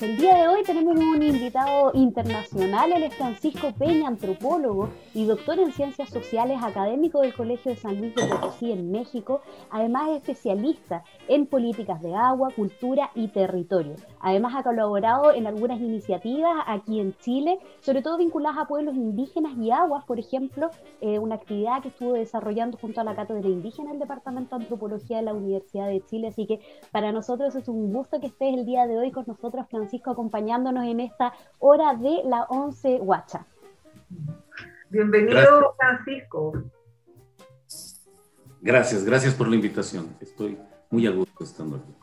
[0.00, 5.58] El día de hoy tenemos un invitado internacional, él es Francisco Peña, antropólogo y doctor
[5.58, 10.16] en ciencias sociales, académico del Colegio de San Luis de Potosí en México, además es
[10.16, 13.96] especialista en políticas de agua, cultura y territorio.
[14.22, 19.52] Además ha colaborado en algunas iniciativas aquí en Chile, sobre todo vinculadas a pueblos indígenas
[19.58, 23.90] y aguas, por ejemplo, eh, una actividad que estuvo desarrollando junto a la Cátedra Indígena
[23.90, 26.28] del Departamento de Antropología de la Universidad de Chile.
[26.28, 26.60] Así que
[26.92, 30.84] para nosotros es un gusto que estés el día de hoy con nosotros, Francisco, acompañándonos
[30.86, 33.44] en esta hora de la 11 Guacha.
[34.88, 36.52] Bienvenido, Francisco.
[38.60, 40.16] Gracias, gracias por la invitación.
[40.20, 40.56] Estoy
[40.90, 42.01] muy a gusto estando aquí.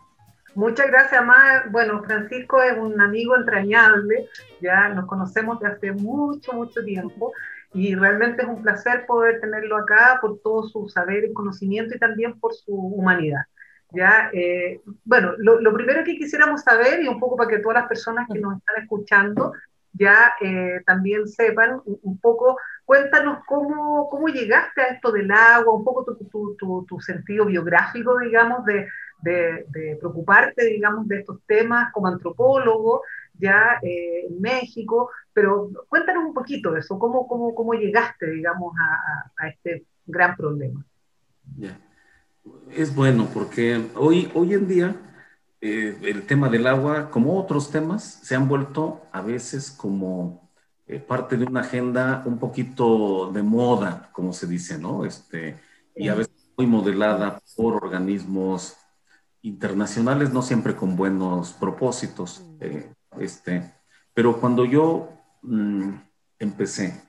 [0.60, 1.72] Muchas gracias, más.
[1.72, 4.28] Bueno, Francisco es un amigo entrañable,
[4.60, 7.32] ya nos conocemos de hace mucho, mucho tiempo
[7.74, 12.00] y realmente es un placer poder tenerlo acá por todo su saber y conocimiento y
[12.00, 13.44] también por su humanidad.
[13.92, 17.88] Ya, eh, bueno, lo, primero que quisiéramos saber, y un poco para que todas las
[17.88, 19.54] personas que nos están escuchando
[19.94, 25.86] ya eh, también sepan un, poco, cuéntanos cómo, cómo llegaste a esto del agua, un
[25.86, 28.90] poco tu, tu, tu, sentido biográfico, digamos, de,
[29.22, 33.02] de, de, preocuparte, digamos, de estos temas como antropólogo,
[33.38, 38.74] ya eh, en México, pero cuéntanos un poquito de eso, cómo, cómo, cómo llegaste, digamos,
[38.80, 40.86] a, a, este gran problema.
[42.72, 44.96] Es bueno porque hoy, hoy en día
[45.62, 50.50] eh, el tema del agua, como otros temas, se han vuelto a veces como
[50.88, 55.06] eh, parte de una agenda un poquito de moda, como se dice, ¿no?
[55.06, 55.60] Este,
[55.96, 58.78] y a veces muy modelada por organismos
[59.42, 62.44] internacionales, no siempre con buenos propósitos.
[62.60, 63.74] Eh, este,
[64.14, 65.10] pero cuando yo
[65.42, 65.90] mm,
[66.40, 67.02] empecé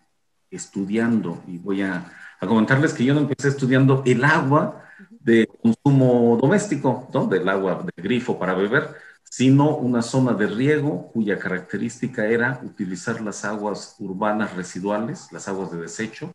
[0.51, 6.39] estudiando, y voy a, a, comentarles que yo no empecé estudiando el agua de consumo
[6.41, 7.27] doméstico, ¿no?
[7.27, 8.97] del agua de grifo para beber,
[9.31, 15.71] sino una zona de riego cuya característica era utilizar las aguas urbanas residuales, las aguas
[15.71, 16.33] de desecho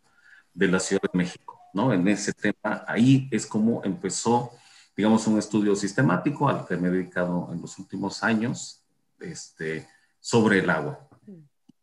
[0.54, 1.60] de la Ciudad de México.
[1.74, 1.92] ¿no?
[1.92, 4.52] En ese tema, ahí es como empezó,
[4.96, 8.82] digamos, un estudio sistemático al que me he dedicado en los últimos años
[9.20, 9.88] este,
[10.20, 11.08] sobre el agua.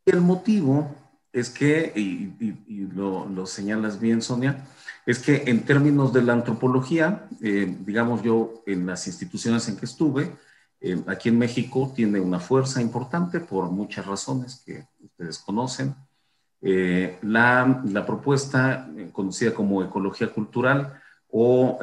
[0.04, 0.94] El motivo
[1.32, 4.64] es que, y, lo, señalas bien, Sonia,
[5.06, 9.86] es que en términos de la antropología, eh, digamos yo, en las instituciones en que
[9.86, 10.32] estuve,
[10.80, 15.94] eh, aquí en México tiene una fuerza importante por muchas razones que ustedes conocen.
[16.60, 21.80] Eh, la, la, propuesta conocida como ecología cultural o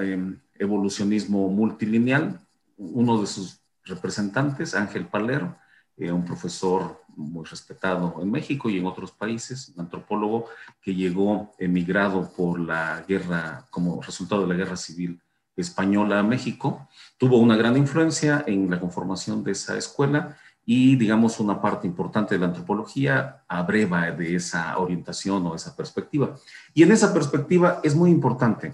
[0.60, 2.40] evolucionismo multilineal,
[2.78, 5.56] uno de sus representantes, Ángel Palero,
[5.98, 10.46] eh, un profesor muy respetado en México y en otros países, un antropólogo
[10.82, 15.20] que llegó emigrado por la guerra, como resultado de la guerra civil
[15.58, 16.88] española a México,
[17.18, 22.36] tuvo una gran influencia en la conformación de esa escuela y, digamos, una parte importante
[22.36, 26.36] de la antropología abreva de esa orientación o esa perspectiva.
[26.74, 28.74] Y en esa perspectiva es muy importante,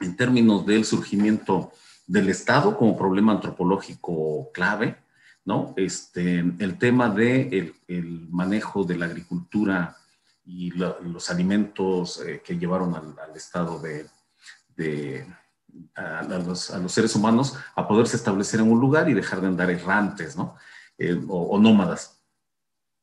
[0.00, 1.72] en términos del surgimiento
[2.06, 4.96] del Estado como problema antropológico clave,
[5.44, 5.74] ¿no?
[5.76, 9.96] Este, el tema del de el, manejo de la agricultura
[10.44, 14.06] y los alimentos eh, que llevaron al, estado de,
[14.76, 15.26] de
[15.96, 19.48] a, los, a, los, seres humanos a poderse establecer en un lugar y dejar de
[19.48, 20.54] andar errantes, ¿no?
[20.98, 22.22] Eh, o nómadas.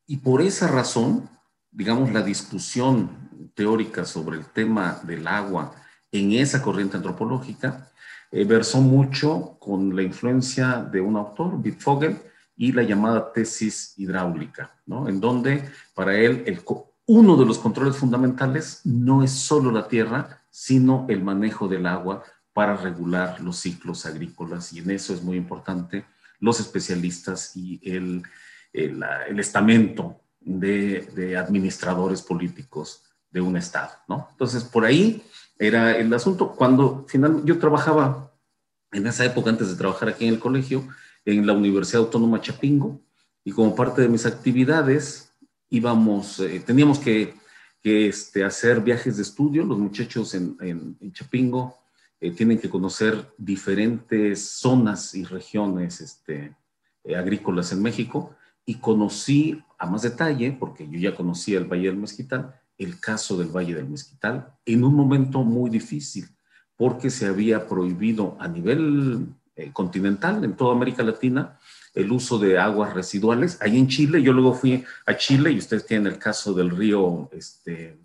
[0.07, 1.29] Y por esa razón,
[1.71, 5.75] digamos, la discusión teórica sobre el tema del agua
[6.13, 7.91] en esa corriente antropológica
[8.31, 12.17] eh, versó mucho con la influencia de un autor, Wittfogel,
[12.55, 15.09] y la llamada tesis hidráulica, ¿no?
[15.09, 16.61] En donde para él el,
[17.07, 22.23] uno de los controles fundamentales no es solo la tierra, sino el manejo del agua
[22.53, 26.05] para regular los ciclos agrícolas y en eso es muy importante
[26.39, 28.21] los especialistas y el,
[28.71, 33.01] el, el estamento de, de, administradores políticos
[33.31, 34.27] de un Estado, ¿no?
[34.31, 35.23] Entonces, por ahí
[35.67, 36.53] era el asunto.
[36.55, 38.31] Cuando finalmente yo trabajaba
[38.91, 40.87] en esa época, antes de trabajar aquí en el colegio,
[41.25, 42.99] en la Universidad Autónoma Chapingo
[43.43, 45.33] y como parte de mis actividades
[45.69, 47.33] íbamos, eh, teníamos que,
[47.81, 49.63] que este, hacer viajes de estudio.
[49.63, 51.75] Los muchachos en, en, Chapingo
[52.19, 56.55] eh, tienen que conocer diferentes zonas y regiones este,
[57.03, 61.87] eh, agrícolas en México y conocí a más detalle, porque yo ya conocía el Valle
[61.87, 66.27] del Mezquital, el caso del Valle del Mezquital en un momento muy difícil,
[66.75, 71.59] porque se había prohibido a nivel eh, continental, en toda América Latina,
[71.93, 73.57] el uso de aguas residuales.
[73.61, 77.29] Ahí en Chile, yo luego fui a Chile y ustedes tienen el caso del río,
[77.31, 77.99] este,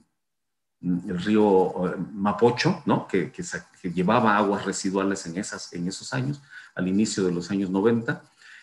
[0.83, 3.09] el río eh, Mapocho, ¿no?
[3.09, 3.43] Que, que,
[3.91, 6.43] llevaba aguas residuales en, esas, en esos años.
[6.75, 8.23] al inicio de los años 90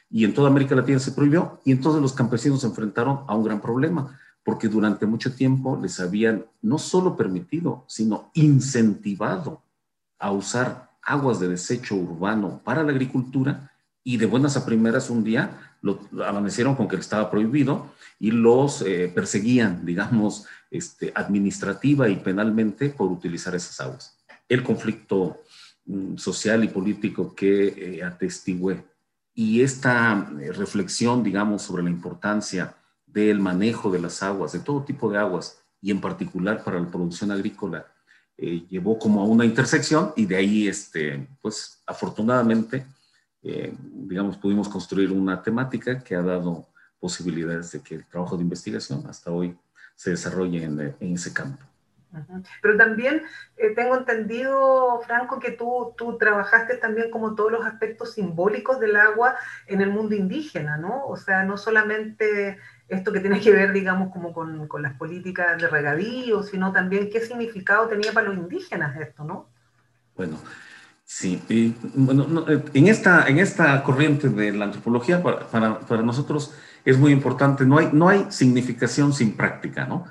[0.09, 3.43] y en toda América Latina se prohibió y entonces los campesinos se enfrentaron a un
[3.43, 9.63] gran problema porque durante mucho tiempo les habían no solo permitido, sino incentivado
[10.19, 13.71] a usar aguas de desecho urbano para la agricultura
[14.03, 18.83] y de buenas a primeras un día lo amanecieron con que estaba prohibido y los
[18.83, 24.17] eh, perseguían, digamos, este, administrativa y penalmente por utilizar esas aguas.
[24.47, 25.41] El conflicto
[25.85, 28.85] mm, social y político que eh, atestigué
[29.33, 32.75] y esta eh, reflexión, digamos, sobre la importancia
[33.23, 36.87] del manejo de las aguas, de todo tipo de aguas, y en particular para la
[36.87, 37.85] producción agrícola,
[38.37, 42.85] eh, llevó como a una intersección y de ahí, este, pues afortunadamente,
[43.41, 46.67] eh, digamos, pudimos construir una temática que ha dado
[46.99, 49.57] posibilidades de que el trabajo de investigación hasta hoy
[49.95, 51.63] se desarrolle en, en ese campo.
[52.61, 53.23] Pero también
[53.57, 58.95] eh, tengo entendido, Franco, que tú, tú trabajaste también como todos los aspectos simbólicos del
[58.95, 59.35] agua
[59.67, 61.05] en el mundo indígena, ¿no?
[61.05, 65.59] O sea, no solamente esto que tiene que ver, digamos, como con, con, las políticas
[65.59, 69.49] de regadío, sino también qué significado tenía para los indígenas esto, ¿no?
[70.15, 70.37] Bueno,
[71.03, 71.41] sí.
[71.95, 76.53] bueno, eh, en, esta, en esta corriente de la antropología, para, para, para, nosotros
[76.83, 80.05] es muy importante, no hay, no hay significación sin práctica, ¿no?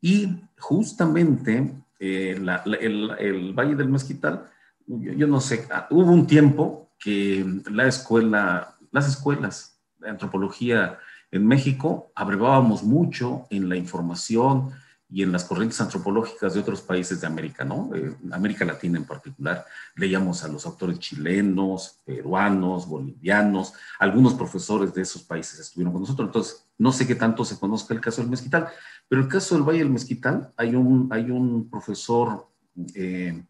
[0.00, 2.36] Y justamente eh,
[2.66, 4.48] el, el, Valle del Mezquital,
[4.86, 10.98] yo, yo no sé, ah, hubo un tiempo que la escuela, las escuelas de antropología
[11.30, 14.72] en México abrevábamos mucho en la información
[15.12, 17.90] y en las corrientes antropológicas de otros países de América, ¿no?
[17.94, 19.66] Eh, América Latina en particular.
[19.96, 26.28] Leíamos a los autores chilenos, peruanos, bolivianos, algunos profesores de esos países estuvieron con nosotros,
[26.28, 28.68] entonces no sé qué tanto se conozca el caso del mezquital,
[29.08, 32.46] pero el caso del Valle del Mezquital, hay un, hay un profesor,
[32.94, 33.42] eh,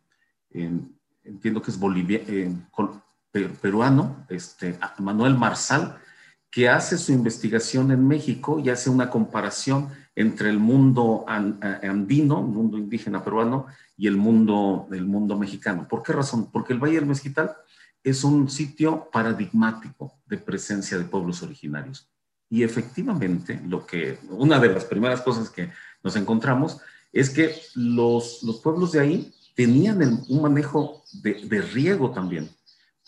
[0.50, 2.50] entiendo que es bolivia, eh,
[3.61, 5.99] peruano, este, Manuel Marsal,
[6.50, 12.47] que hace su investigación en México y hace una comparación entre el mundo andino, el
[12.47, 13.67] mundo indígena peruano,
[13.97, 15.87] y el mundo, el mundo mexicano.
[15.87, 16.50] ¿Por qué razón?
[16.50, 17.52] Porque el Valle del Mezquital
[18.02, 22.08] es un sitio paradigmático de presencia de pueblos originarios.
[22.49, 25.70] Y efectivamente, lo que, una de las primeras cosas que
[26.02, 26.81] nos encontramos
[27.12, 32.49] es que los, los pueblos de ahí tenían un manejo de, de riego también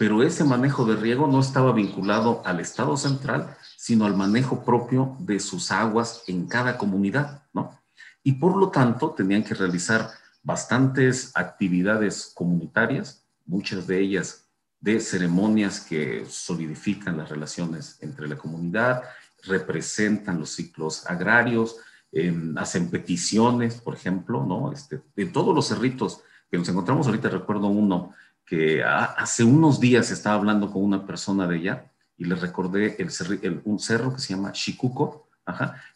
[0.03, 5.17] pero ese manejo de riego no estaba vinculado al Estado central, sino al manejo propio
[5.21, 7.81] de sus aguas en cada comunidad, ¿no?
[8.25, 10.11] Y por lo tanto tenían que realizar
[10.43, 14.49] bastantes actividades comunitarias, muchas de ellas
[14.81, 19.05] de ceremonias que solidifican las relaciones entre la comunidad,
[19.45, 21.77] representan los ciclos agrarios,
[22.11, 24.73] em, hacen peticiones, por ejemplo, ¿no?
[24.73, 28.15] Este, de todos los cerritos que nos encontramos ahorita, recuerdo uno
[28.47, 33.62] que hace unos días estaba hablando con una persona de allá y le recordé el,
[33.65, 35.29] un cerro que se llama Shikuko,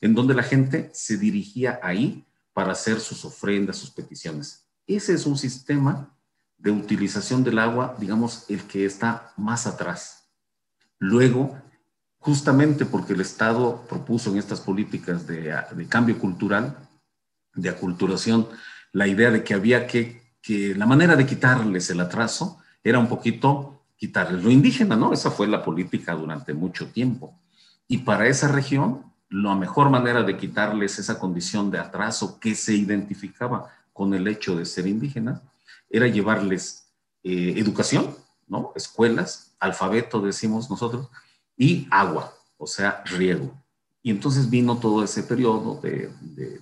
[0.00, 4.66] en donde la gente se dirigía ahí para hacer sus ofrendas, sus peticiones.
[4.86, 6.16] Ese es un sistema
[6.58, 10.28] de utilización del agua, digamos, el que está más atrás.
[10.98, 11.60] Luego,
[12.18, 16.76] justamente porque el Estado propuso en estas políticas de cambio cultural,
[17.54, 18.48] de aculturación,
[18.92, 23.08] la idea de que había que que la manera de quitarles el atraso era un
[23.08, 25.12] poquito quitarles lo indígena, ¿no?
[25.12, 27.36] Esa fue la política durante mucho tiempo.
[27.88, 32.74] Y para esa región, la mejor manera de quitarles esa condición de atraso que se
[32.74, 35.42] identificaba con el hecho de ser indígenas
[35.90, 36.92] era llevarles
[37.24, 38.14] eh, educación,
[38.46, 38.72] ¿no?
[38.76, 41.08] Escuelas, alfabeto, decimos nosotros,
[41.56, 43.52] y agua, o sea, riego.
[44.06, 46.12] Y entonces vino todo ese periodo de,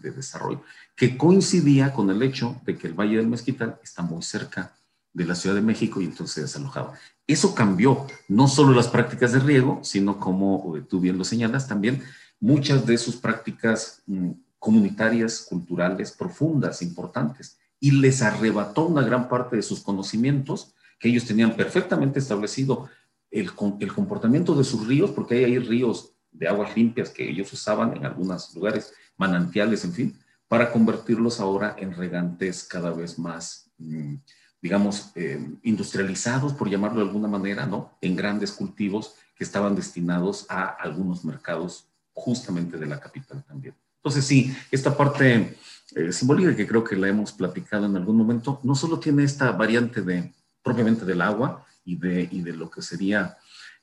[0.00, 0.62] desarrollo
[0.96, 4.74] que coincidía con el hecho de que el Valle del Mezquital está muy cerca
[5.12, 6.94] de la Ciudad de México y entonces se desalojaba.
[7.26, 12.02] Eso cambió no solo las prácticas de riego, sino como tú bien lo señalas, también
[12.40, 19.56] muchas de sus prácticas mm, comunitarias, culturales, profundas, importantes, y les arrebató una gran parte
[19.56, 22.88] de sus conocimientos que ellos tenían perfectamente establecido
[23.30, 27.52] el, el comportamiento de sus ríos, porque hay ahí ríos de aguas limpias que ellos
[27.52, 33.70] usaban en algunos lugares, manantiales, en fin, para convertirlos ahora en regantes cada vez más,
[33.78, 34.16] mm,
[34.60, 37.96] digamos, eh, industrializados, por llamarlo de alguna manera, ¿no?
[38.00, 43.74] En grandes cultivos que estaban destinados a algunos mercados justamente de la capital también.
[43.96, 45.56] Entonces, sí, esta parte
[45.94, 49.52] eh, simbólica que creo que la hemos platicado en algún momento, no solo tiene esta
[49.52, 53.36] variante de propiamente del agua y de, y de lo que sería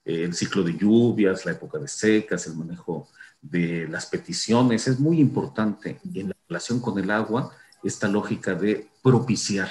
[0.05, 3.07] el ciclo de lluvias, la época de secas, el manejo
[3.41, 4.87] de las peticiones.
[4.87, 7.51] Es muy importante y en la relación con el agua
[7.83, 9.69] esta lógica de propiciar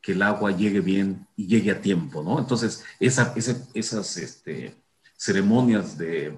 [0.00, 2.38] que el agua llegue bien y llegue a tiempo, ¿no?
[2.38, 3.34] Entonces, esa,
[3.74, 4.76] esas este,
[5.16, 6.36] ceremonias eh,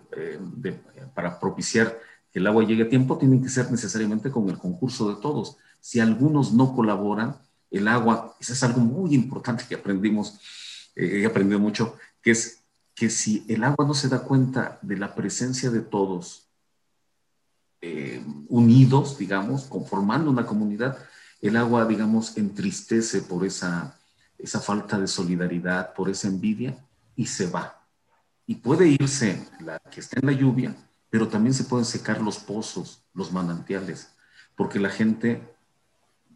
[0.56, 0.72] de,
[1.14, 1.98] para propiciar
[2.32, 5.56] que el agua llegue a tiempo tienen que ser necesariamente con el concurso de todos.
[5.80, 7.36] Si algunos no colaboran,
[7.70, 10.38] el agua, eso es algo muy importante que aprendimos,
[10.96, 12.62] eh, he aprendido mucho, que es
[12.98, 16.48] que si el agua no se da cuenta de la presencia de todos
[17.80, 20.98] eh, unidos, digamos, conformando una comunidad,
[21.40, 23.96] el agua, digamos, entristece por esa,
[24.36, 26.76] esa falta de solidaridad, por esa envidia
[27.14, 27.86] y se va.
[28.46, 30.74] Y puede irse la que está en la lluvia,
[31.08, 34.08] pero también se pueden secar los pozos, los manantiales,
[34.56, 35.40] porque la gente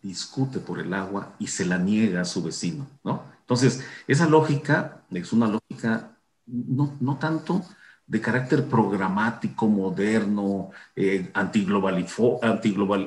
[0.00, 3.24] discute por el agua y se la niega a su vecino, ¿no?
[3.40, 6.11] Entonces, esa lógica es una lógica
[6.46, 7.64] no, no tanto
[8.06, 12.06] de carácter programático, moderno, eh, antiglobal,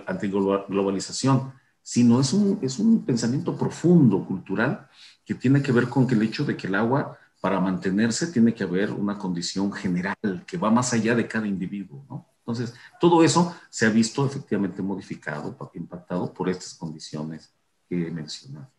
[0.08, 4.88] antiglobalización, sino es un, es un pensamiento profundo, cultural,
[5.24, 8.64] que tiene que ver con el hecho de que el agua, para mantenerse, tiene que
[8.64, 10.16] haber una condición general
[10.48, 12.26] que va más allá de cada individuo.
[12.40, 17.54] Entonces, todo eso se ha visto efectivamente modificado, impactado por estas condiciones
[17.88, 18.70] que he mencionado.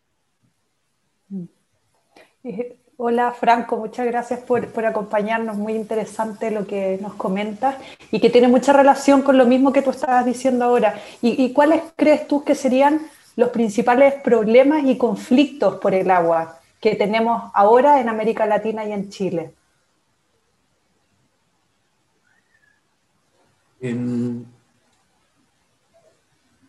[2.43, 7.75] Eh, hola Franco, muchas gracias por, acompañarnos, muy interesante lo que nos comentas
[8.11, 10.99] y que tiene mucha relación con lo mismo que tú estabas diciendo ahora.
[11.21, 13.01] ¿Y, y cuáles crees tú que serían
[13.35, 18.91] los principales problemas y conflictos por el agua que tenemos ahora en América Latina y
[18.91, 19.53] en Chile?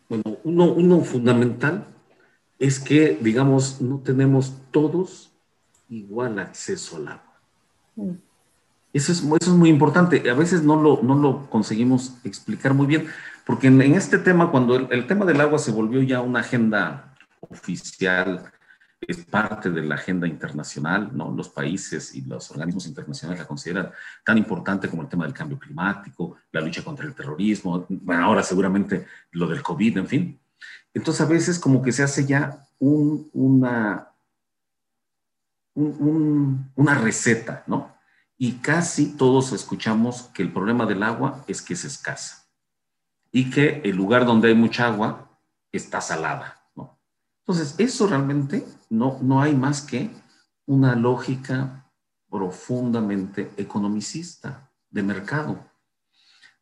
[0.09, 1.87] bueno, uno, fundamental
[2.59, 5.28] es que, digamos, no tenemos todos
[5.89, 7.41] igual acceso al agua.
[7.97, 8.13] Mm.
[8.93, 10.29] Eso es, eso es muy importante.
[10.31, 13.09] A veces no lo, no lo conseguimos explicar muy bien,
[13.47, 18.51] porque en, este tema, cuando el, tema del agua se volvió ya una agenda oficial
[19.01, 21.31] es parte de la agenda internacional, ¿no?
[21.31, 23.91] Los países y los organismos internacionales la consideran
[24.25, 28.43] tan importante como el tema del cambio climático, la lucha contra el terrorismo, bueno, ahora
[28.43, 30.41] seguramente lo del COVID, en fin.
[30.93, 34.08] Entonces a veces como que se hace ya un, una,
[35.79, 37.95] una receta, ¿no?
[38.37, 42.47] Y casi todos escuchamos que el problema del agua es que es escasa
[43.31, 45.39] y que el lugar donde hay mucha agua
[45.73, 46.55] está salada.
[47.41, 50.11] Entonces, eso realmente no, no hay más que
[50.67, 51.91] una lógica
[52.29, 55.59] profundamente economicista de mercado.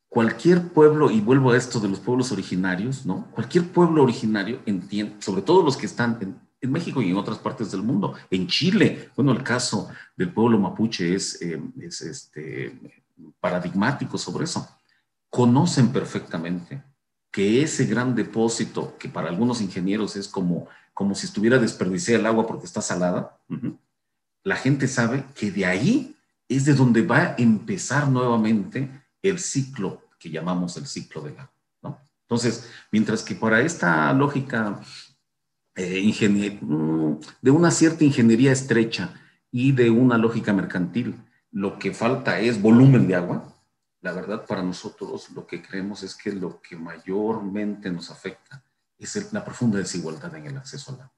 [0.08, 3.26] Cualquier pueblo, y vuelvo a esto de los pueblos originarios, ¿no?
[3.32, 7.38] Cualquier pueblo originario entiende, sobre todo los que están en, en México y en otras
[7.38, 12.78] partes del mundo, en Chile, bueno, el caso del pueblo mapuche es, eh, es este,
[13.40, 14.68] paradigmático sobre eso.
[15.30, 16.82] Conocen perfectamente
[17.30, 22.26] que ese gran depósito, que para algunos ingenieros es como, como si estuviera desperdiciada el
[22.26, 23.38] agua porque está salada,
[24.42, 26.16] la gente sabe que de ahí
[26.48, 31.52] es de donde va a empezar nuevamente el ciclo que llamamos el ciclo del agua.
[31.82, 32.00] ¿no?
[32.22, 34.80] Entonces, mientras que para esta lógica
[35.76, 39.14] eh, mm, de una cierta ingeniería estrecha
[39.50, 43.54] y de una lógica mercantil, lo que falta es volumen de agua,
[44.00, 48.62] la verdad para nosotros lo que creemos es que lo que mayormente nos afecta
[48.98, 51.12] es la profunda desigualdad en el acceso al agua.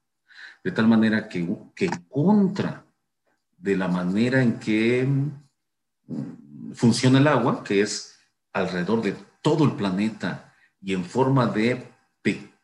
[0.63, 2.85] De tal manera que, que contra
[3.57, 8.17] de la manera en que mm, funciona el agua, que es
[8.53, 11.88] alrededor de todo el planeta y en forma de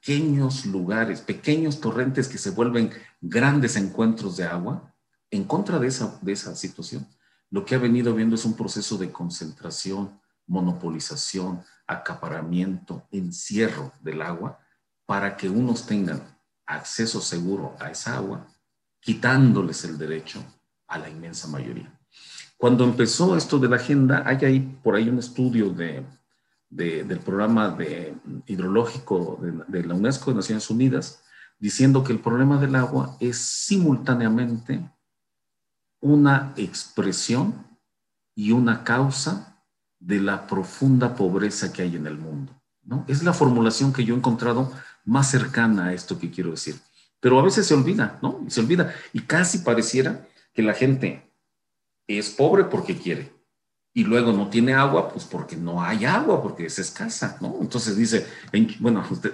[0.05, 4.93] pequeños lugares, pequeños torrentes que se vuelven grandes encuentros de agua,
[5.31, 7.07] en contra de esa, de esa situación,
[7.49, 14.59] lo que ha venido viendo es un proceso de concentración, monopolización, acaparamiento, encierro del agua
[15.07, 16.21] para que unos tengan
[16.67, 18.45] acceso seguro a esa agua,
[18.99, 20.43] quitándoles el derecho
[20.87, 21.91] a la inmensa mayoría.
[22.57, 26.05] Cuando empezó esto de la agenda, hay ahí por ahí un estudio de,
[26.69, 28.15] del programa de,
[28.47, 31.23] hidrológico de, de la UNESCO de Naciones Unidas,
[31.59, 34.91] diciendo que el problema del agua es simultáneamente
[36.01, 37.65] una expresión
[38.35, 39.63] y una causa
[39.99, 42.61] de la profunda pobreza que hay en el mundo.
[42.83, 43.05] ¿no?
[43.07, 44.71] Es la formulación que yo he encontrado
[45.03, 46.75] más cercana a esto que quiero decir.
[47.19, 48.45] Pero a veces se olvida, ¿no?
[48.47, 48.93] Se olvida.
[49.13, 51.31] Y casi pareciera que la gente
[52.07, 53.33] es pobre porque quiere.
[53.97, 57.55] Y luego no tiene agua, pues porque no hay agua, porque es escasa, ¿no?
[57.61, 58.27] Entonces dice,
[58.81, 59.33] bueno, usted,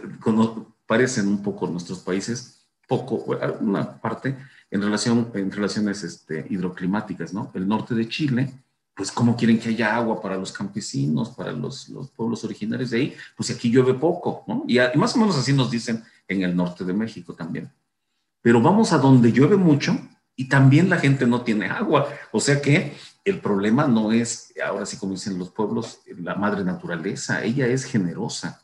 [0.86, 3.26] parecen un poco nuestros países, poco,
[3.60, 4.38] una parte,
[4.70, 7.50] en, relación, en relaciones este, hidroclimáticas, ¿no?
[7.56, 8.54] El norte de Chile,
[8.94, 12.98] pues cómo quieren que haya agua para los campesinos, para los, los pueblos originarios de
[12.98, 14.64] ahí, pues aquí llueve poco, ¿no?
[14.68, 17.72] Y, más o menos así nos dicen en el norte de México también.
[18.44, 19.98] pero vamos a donde llueve mucho
[20.36, 22.08] y también la gente no tiene agua.
[22.32, 26.64] O sea que el problema no es, ahora sí como dicen los pueblos, la madre
[26.64, 28.62] naturaleza, ella es generosa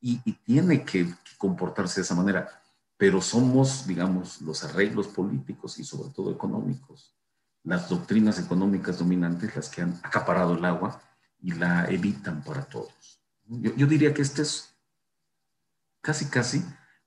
[0.00, 2.62] y, tiene que, comportarse de esa manera,
[2.96, 7.14] pero somos, digamos, los arreglos políticos y sobre todo económicos,
[7.62, 11.02] las doctrinas económicas dominantes las que han acaparado el agua
[11.40, 13.20] y la evitan para todos.
[13.46, 14.74] Yo, yo diría que este es
[16.00, 16.64] casi, casi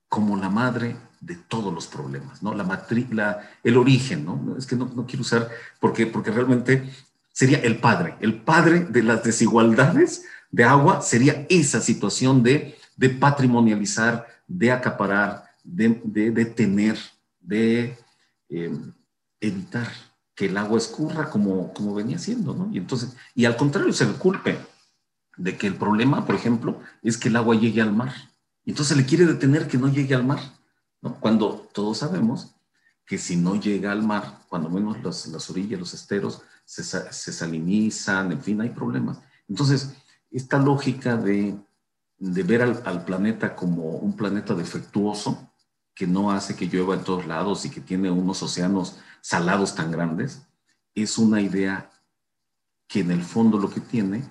[0.08, 2.54] como la madre de todos los problemas, ¿no?
[2.54, 4.56] La matriz, la, el origen, ¿no?
[4.58, 6.90] Es que no, no, quiero usar, porque, porque realmente
[7.32, 13.10] sería el padre, el padre de las desigualdades de agua sería esa situación de, de
[13.10, 16.98] patrimonializar, de acaparar, de, de, de tener,
[17.40, 17.98] de
[18.50, 18.78] eh,
[19.42, 19.88] evitar
[20.36, 22.70] que el agua escurra como, como venía siendo, ¿no?
[22.72, 24.58] Y entonces, y al contrario, se le culpe
[25.36, 28.14] de que el problema, por ejemplo, es que el agua llegue al mar.
[28.66, 30.40] Entonces le quiere detener que no llegue al mar.
[31.16, 32.56] Cuando todos sabemos
[33.06, 38.42] que si no llega al mar, cuando menos las orillas, los esteros, se, salinizan, en
[38.42, 39.20] fin, hay problemas.
[39.48, 39.94] Entonces,
[40.30, 41.58] esta lógica de,
[42.20, 45.50] ver al, planeta como un planeta defectuoso,
[45.96, 49.90] que no hace que llueva en todos lados y que tiene unos océanos salados tan
[49.90, 50.44] grandes,
[50.94, 51.90] es una idea
[52.88, 54.24] que en el fondo lo que tiene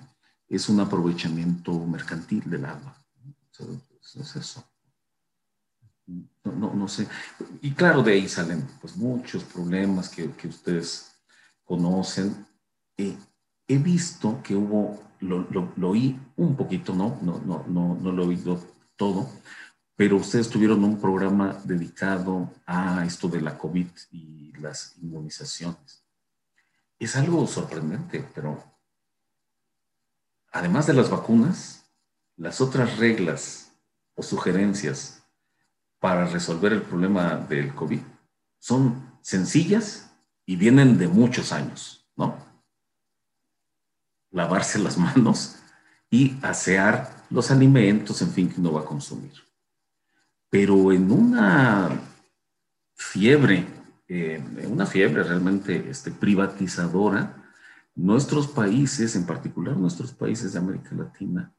[0.47, 2.95] es un aprovechamiento mercantil del agua.
[4.13, 4.63] es eso
[6.07, 7.07] no, no, sé.
[7.61, 11.11] Y claro, de ahí salen pues muchos problemas que, que ustedes
[11.65, 12.47] conocen.
[12.95, 13.17] Eh,
[13.67, 17.19] he visto que hubo, lo, lo, oí un poquito, ¿no?
[17.21, 18.59] No, no, no, no lo he oído
[18.95, 19.29] todo,
[19.95, 26.03] pero ustedes tuvieron un programa dedicado a esto de la COVID y las inmunizaciones.
[26.97, 28.63] Es algo sorprendente, pero
[30.51, 31.85] además de las vacunas,
[32.37, 33.71] las otras reglas
[34.15, 35.16] o sugerencias
[36.07, 37.99] para resolver el problema del COVID
[38.59, 40.09] son sencillas
[40.45, 42.37] y vienen de muchos años, ¿no?
[44.31, 45.57] Lavarse las manos
[46.09, 49.33] y asear los alimentos, en fin, que uno va a consumir.
[50.49, 51.89] Pero en una
[52.95, 53.67] fiebre,
[54.07, 57.51] en una fiebre realmente este, privatizadora,
[57.95, 61.53] nuestros países, en particular nuestros países de América Latina,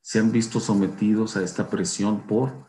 [0.00, 2.67] se han visto sometidos a esta presión por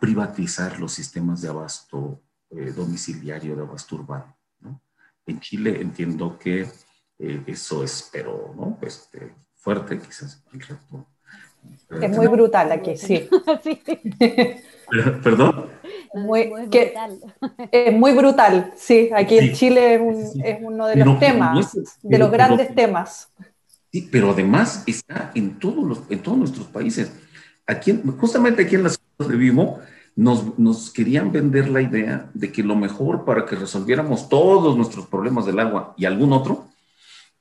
[0.00, 4.36] privatizar los sistemas de abasto eh, domiciliario, de abasto urbano.
[5.26, 6.68] En Chile entiendo que
[7.18, 8.78] eh, eso es, pero ¿no?
[8.82, 11.06] Este, fuerte quizás el reto.
[12.00, 13.28] Es muy brutal aquí, sí.
[15.24, 15.66] ¿Perdón?
[16.14, 17.18] Muy, brutal.
[17.72, 19.10] Es muy brutal, sí.
[19.12, 19.94] Aquí en Chile
[20.44, 23.32] es, uno de los temas, de los grandes temas.
[23.90, 27.10] Sí, pero además está en todos, los, en todos nuestros países.
[27.66, 28.90] Aquí, justamente aquí en la
[29.24, 29.80] de vivo,
[30.14, 35.06] nos, nos, querían vender la idea de que lo mejor para que resolviéramos todos nuestros
[35.06, 36.68] problemas del agua y algún otro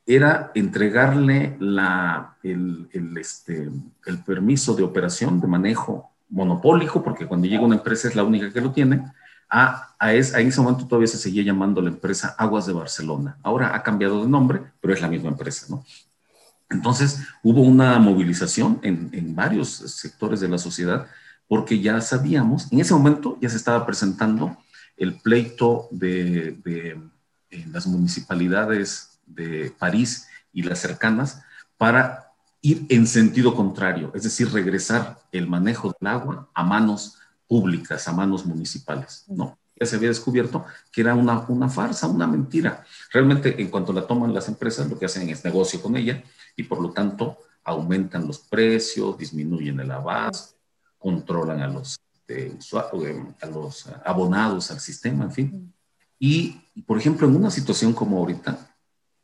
[0.06, 3.70] era entregarle la, el, el, este,
[4.06, 8.52] el permiso de operación, de manejo monopólico, porque cuando llega una empresa es la única
[8.52, 9.04] que lo tiene,
[9.50, 13.38] a, a, es, a ese momento todavía se seguía llamando la empresa Aguas de Barcelona.
[13.42, 15.84] Ahora ha cambiado de nombre, pero es la misma empresa, ¿no?
[16.70, 21.08] Entonces hubo una movilización en, en varios sectores de la sociedad
[21.48, 24.58] porque ya sabíamos, en ese momento ya se estaba presentando
[24.98, 26.58] el pleito de,
[27.72, 31.42] las municipalidades de París y las cercanas
[31.78, 32.32] para
[32.62, 38.14] ir en sentido contrario, es decir, regresar el manejo del agua a manos públicas, a
[38.14, 39.58] manos municipales, ¿no?
[39.78, 42.86] Ya se había descubierto que era una, una farsa, una mentira.
[43.12, 46.24] Realmente, en cuanto la toman las empresas, lo que hacen es negocio con ella
[46.56, 50.55] y por lo tanto aumentan los precios, disminuyen el abasto,
[51.06, 52.58] controlan a los, eh,
[53.40, 55.74] a los abonados al sistema, en fin.
[56.18, 58.76] Y, por ejemplo, en una situación como ahorita,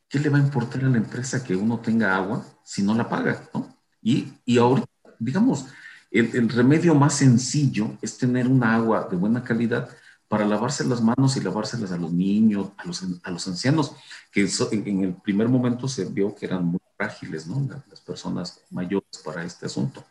[0.08, 3.08] ¿qué le va a importar a la empresa que uno tenga agua si no la
[3.08, 3.50] paga?
[3.52, 3.76] ¿no?
[4.00, 4.86] Y, y ahorita,
[5.18, 5.66] digamos,
[6.12, 9.88] el, remedio más sencillo es tener una agua de buena calidad
[10.28, 13.96] para lavarse las manos y lavárselas a los niños, a los, a los ancianos,
[14.30, 17.68] que en, el primer momento se vio que eran muy frágiles, ¿no?
[17.90, 20.04] Las personas mayores para este asunto.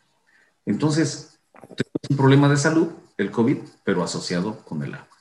[0.66, 1.31] Entonces,
[1.68, 5.18] tenemos un problema de salud, el COVID, pero asociado con el agua.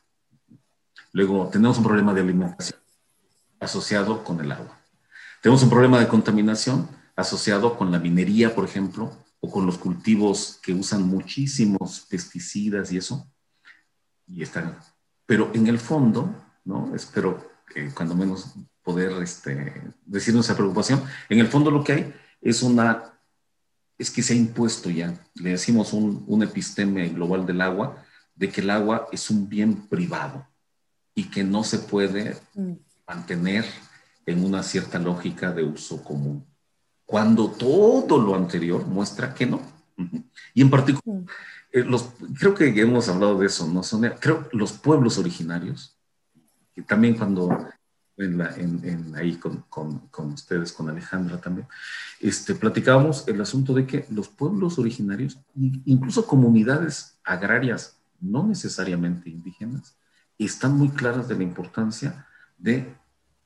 [1.14, 2.80] Luego tenemos un problema de alimentación
[3.60, 4.80] asociado con el agua.
[5.42, 10.60] Tenemos un problema de contaminación asociado con la minería, por ejemplo, o con los cultivos
[10.62, 13.28] que usan muchísimos pesticidas y eso.
[14.28, 14.78] Y están,
[15.26, 16.96] pero en el fondo, ¿no?
[16.96, 21.04] Espero eh, cuando menos poder este, decir nuestra preocupación.
[21.30, 23.11] En el fondo lo que hay es una
[24.02, 28.04] es que se ha impuesto ya, le decimos un, un episteme global del agua,
[28.36, 30.48] de que el agua es un bien privado
[31.14, 32.72] y que no se puede mm.
[33.08, 33.64] mantener
[34.26, 36.44] en una cierta lógica de uso común,
[37.06, 39.62] cuando todo lo anterior muestra que no.
[40.56, 41.26] Y en particular, mm.
[41.74, 42.10] eh, los,
[42.40, 43.84] creo que hemos hablado de eso, ¿no?
[43.84, 45.96] Son, creo los pueblos originarios,
[46.74, 47.70] que también cuando
[48.26, 51.68] en ahí con, con, con, ustedes, con Alejandra también,
[52.20, 55.40] este, platicábamos el asunto de que los pueblos originarios,
[55.86, 59.96] incluso comunidades agrarias no necesariamente indígenas,
[60.38, 62.94] están muy claras de la importancia de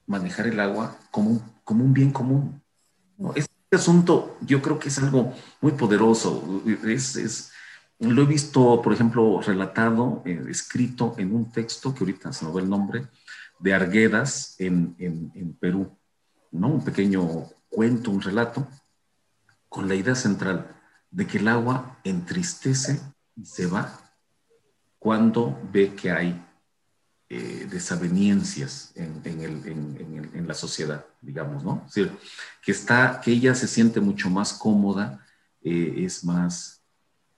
[0.08, 2.62] manejar el agua como un, como un bien común.
[3.36, 6.62] Este asunto yo creo que es algo muy poderoso.
[6.84, 7.52] Es, es
[8.00, 12.52] lo he visto, por ejemplo, relatado, eh, escrito en un texto que ahorita se me
[12.52, 13.08] va el nombre,
[13.60, 15.98] de Arguedas en, en, en Perú,
[16.52, 16.68] ¿no?
[16.68, 18.68] Un pequeño cuento, un relato,
[19.70, 20.76] con la idea central
[21.12, 23.00] de que el agua entristece
[23.36, 24.00] y se va
[25.00, 26.46] cuando ve que hay
[27.28, 31.84] eh, desaveniencias en, en, la sociedad, digamos, ¿no?
[31.88, 32.18] Es decir,
[32.62, 35.26] que, está, que ella se siente mucho más cómoda,
[35.62, 36.84] eh, es más,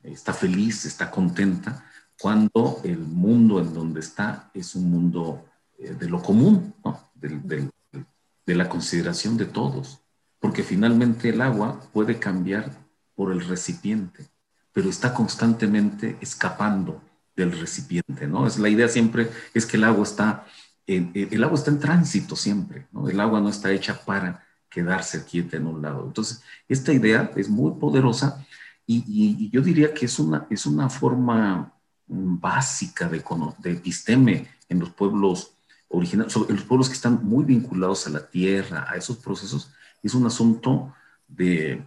[0.04, 1.86] está feliz, está contenta,
[2.20, 5.47] cuando el mundo en donde está es un mundo
[5.78, 7.00] de lo común, ¿no?
[7.14, 10.00] de la consideración de todos,
[10.40, 12.72] porque finalmente el agua puede cambiar
[13.16, 14.26] por el recipiente,
[14.72, 17.02] pero está constantemente escapando
[17.36, 18.48] del recipiente, ¿no?
[18.48, 20.46] Es la idea siempre es que el agua está
[20.88, 23.10] en, el agua está en tránsito siempre, ¿no?
[23.10, 26.06] El agua no está hecha para quedarse quieta en un lado.
[26.06, 28.46] Entonces, esta idea es muy poderosa
[28.86, 31.74] y, yo diría que es una, es una forma
[32.08, 33.24] básica de,
[33.60, 35.57] de episteme en los pueblos
[35.90, 39.72] originales, en los pueblos que están muy vinculados a la tierra, a esos procesos,
[40.04, 40.94] es un asunto
[41.28, 41.84] de,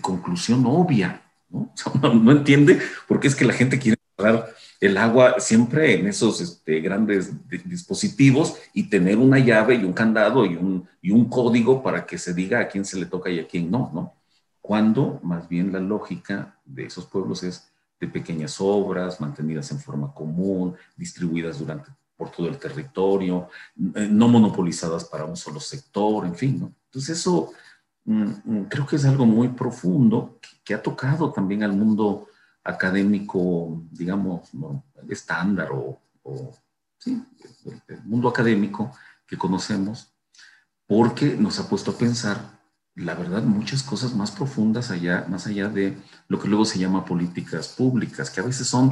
[0.00, 1.72] conclusión obvia, ¿no?
[2.02, 2.32] ¿no?
[2.32, 4.48] entiende por qué es que la gente quiere cerrar
[4.80, 7.32] el agua siempre en esos este, grandes
[7.64, 12.16] dispositivos y tener una llave y un candado y un, y un código para que
[12.16, 14.14] se diga a quién se le toca y a quién no, ¿no?
[14.60, 20.12] Cuando más bien la lógica de esos pueblos es de pequeñas obras mantenidas en forma
[20.14, 23.48] común, distribuidas durante, por todo el territorio,
[23.94, 26.74] eh, no monopolizadas para un solo sector, en fin, ¿no?
[26.86, 27.52] Entonces eso
[28.04, 32.26] mm, mm, creo que es algo muy profundo que, que ha tocado también al mundo
[32.68, 34.50] académico, digamos,
[35.08, 36.00] estándar o,
[36.98, 37.22] sí,
[37.88, 38.92] el mundo académico
[39.26, 40.12] que conocemos,
[40.86, 42.60] porque nos ha puesto a pensar,
[42.94, 45.96] la verdad, muchas cosas más profundas allá, más allá de
[46.28, 48.90] lo que luego se llama políticas públicas, que a veces son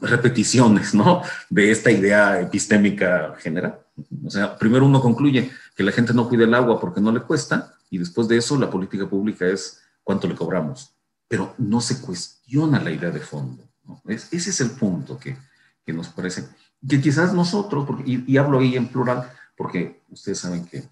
[0.00, 1.22] repeticiones, ¿no?
[1.50, 3.78] De esta idea epistémica general.
[4.24, 7.20] O sea, primero uno concluye que la gente no cuida el agua porque no le
[7.20, 10.96] cuesta, y después de eso la política pública es cuánto le cobramos
[11.28, 13.68] pero no se cuestiona la idea de fondo.
[14.06, 15.36] ese es el punto que,
[15.84, 16.48] que, nos parece.
[16.86, 20.84] Que quizás nosotros, y, hablo ahí en plural, porque ustedes saben que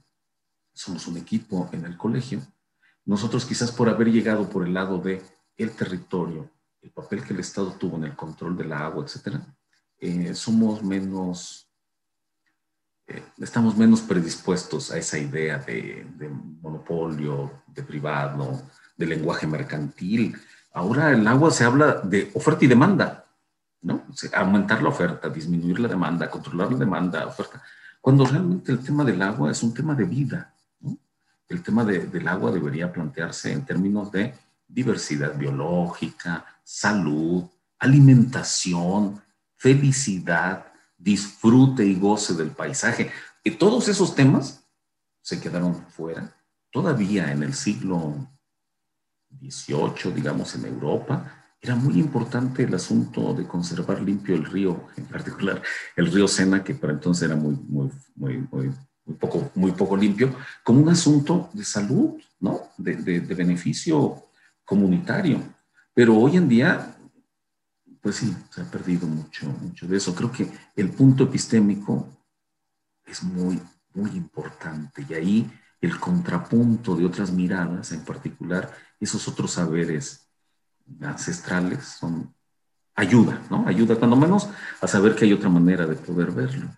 [0.73, 2.43] somos un equipo en el colegio,
[3.05, 5.23] nosotros quizás por haber llegado por el lado de
[5.57, 6.51] el territorio,
[6.85, 9.41] el papel que el Estado tuvo en el control del agua, etcétera,
[9.99, 11.67] eh, somos menos,
[13.07, 18.63] eh, estamos menos predispuestos a esa idea de, de monopolio, de privado,
[18.97, 20.37] de lenguaje mercantil.
[20.75, 23.25] Ahora el agua se habla de oferta y demanda,
[23.81, 24.05] ¿no?
[24.35, 27.63] aumentar la oferta, disminuir la demanda, controlar la demanda, oferta.
[27.99, 30.99] Cuando realmente el tema del agua es un tema de vida, ¿no?
[31.49, 34.35] El tema del agua debería plantearse en términos de
[34.75, 37.45] diversidad biológica, salud,
[37.79, 39.23] alimentación,
[39.57, 40.67] felicidad,
[40.99, 43.11] disfrute y goce del paisaje.
[43.43, 44.65] Y todos esos temas
[45.23, 46.35] se quedaron fuera
[46.75, 48.29] todavía en el siglo
[49.31, 55.07] 18, digamos, en Europa, era muy importante el asunto de conservar limpio el río, en
[55.07, 55.63] particular
[55.97, 58.71] el río Sena, que para entonces era muy, muy, muy, muy,
[59.19, 62.61] poco, muy poco limpio, como un asunto de salud, ¿no?
[62.77, 64.24] De, beneficio
[64.65, 65.43] comunitario.
[65.93, 66.97] Pero hoy en día,
[68.01, 70.15] pues sí, se ha perdido mucho, mucho de eso.
[70.15, 72.09] Creo que el punto epistémico
[73.05, 73.61] es muy,
[73.95, 75.51] muy importante y ahí
[75.81, 80.29] el contrapunto de otras miradas, en particular esos otros saberes
[81.01, 82.35] ancestrales, son
[82.95, 83.67] ayuda, ¿no?
[83.67, 84.49] Ayuda cuando menos
[84.81, 86.71] a saber que hay otra manera de poder verlo.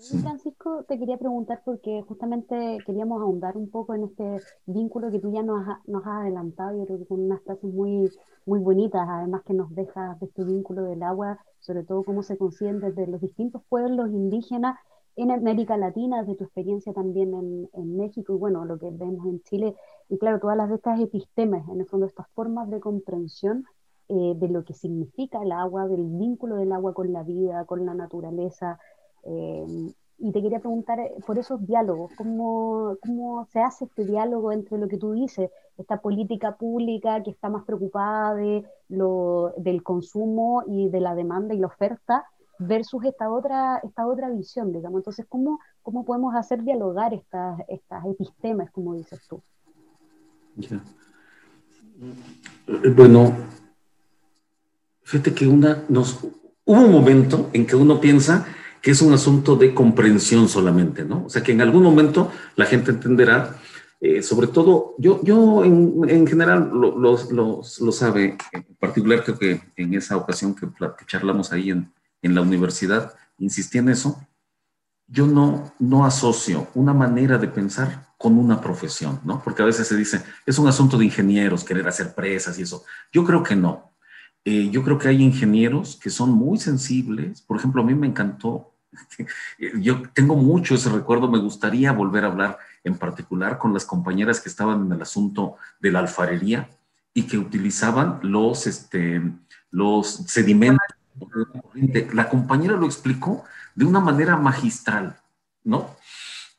[0.00, 5.30] Francisco, te quería preguntar porque justamente queríamos ahondar un poco en este vínculo que tú
[5.32, 8.10] ya nos, has adelantado, yo creo que con unas frases muy,
[8.46, 12.38] muy bonitas, además que nos dejas de este vínculo del agua, sobre todo cómo se
[12.38, 14.78] conciende desde los distintos pueblos indígenas
[15.16, 19.42] en América Latina, de tu experiencia también en, México y bueno, lo que vemos en
[19.42, 19.76] Chile,
[20.08, 23.64] y claro, todas las estas epistemes, en el fondo estas formas de comprensión
[24.08, 27.84] eh, de lo que significa el agua, del vínculo del agua con la vida, con
[27.84, 28.78] la naturaleza.
[29.24, 34.52] Eh, y te quería preguntar eh, por esos diálogos, ¿cómo, ¿cómo se hace este diálogo
[34.52, 39.82] entre lo que tú dices, esta política pública que está más preocupada de lo, del
[39.82, 42.26] consumo y de la demanda y la oferta,
[42.58, 44.98] versus esta otra, esta otra visión, digamos.
[44.98, 49.42] Entonces, ¿cómo, cómo podemos hacer dialogar estas, estas epistemas, como dices tú?
[52.94, 53.32] Bueno,
[55.02, 58.46] fíjate que una, nos, hubo un momento en que uno piensa
[58.82, 61.26] que es un asunto de comprensión solamente, ¿no?
[61.26, 63.56] O sea, que en algún momento la gente entenderá,
[64.00, 69.38] eh, sobre todo, yo, yo en, en general lo, lo, lo, sabe, en particular creo
[69.38, 70.66] que en esa ocasión que
[71.06, 74.18] charlamos ahí en, en, la universidad, insistí en eso,
[75.06, 79.42] yo no, no asocio una manera de pensar con una profesión, ¿no?
[79.42, 82.84] Porque a veces se dice, es un asunto de ingenieros, querer hacer presas y eso.
[83.12, 83.92] Yo creo que no.
[84.44, 87.42] Eh, yo creo que hay ingenieros que son muy sensibles.
[87.42, 88.69] Por ejemplo, a mí me encantó
[89.80, 94.40] Yo tengo mucho ese recuerdo, me gustaría volver a hablar en particular con las compañeras
[94.40, 96.68] que estaban en el asunto de la alfarería
[97.12, 99.22] y que utilizaban los, este,
[99.70, 100.78] los sedimentos.
[102.12, 105.18] La compañera lo explicó de una manera magistral,
[105.64, 105.96] ¿no?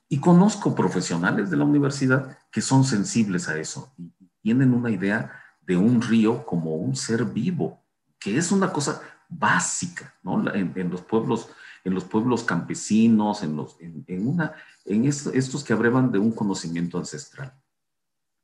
[0.10, 5.32] Y conozco profesionales de la universidad que son sensibles a eso y tienen una idea
[5.62, 7.82] de un río como un ser vivo,
[8.20, 10.54] que es una cosa básica, ¿no?
[10.54, 11.50] En, en los pueblos
[11.84, 14.54] en los pueblos campesinos, en, los, en, una,
[14.86, 17.54] en estos que abrevan de un conocimiento ancestral.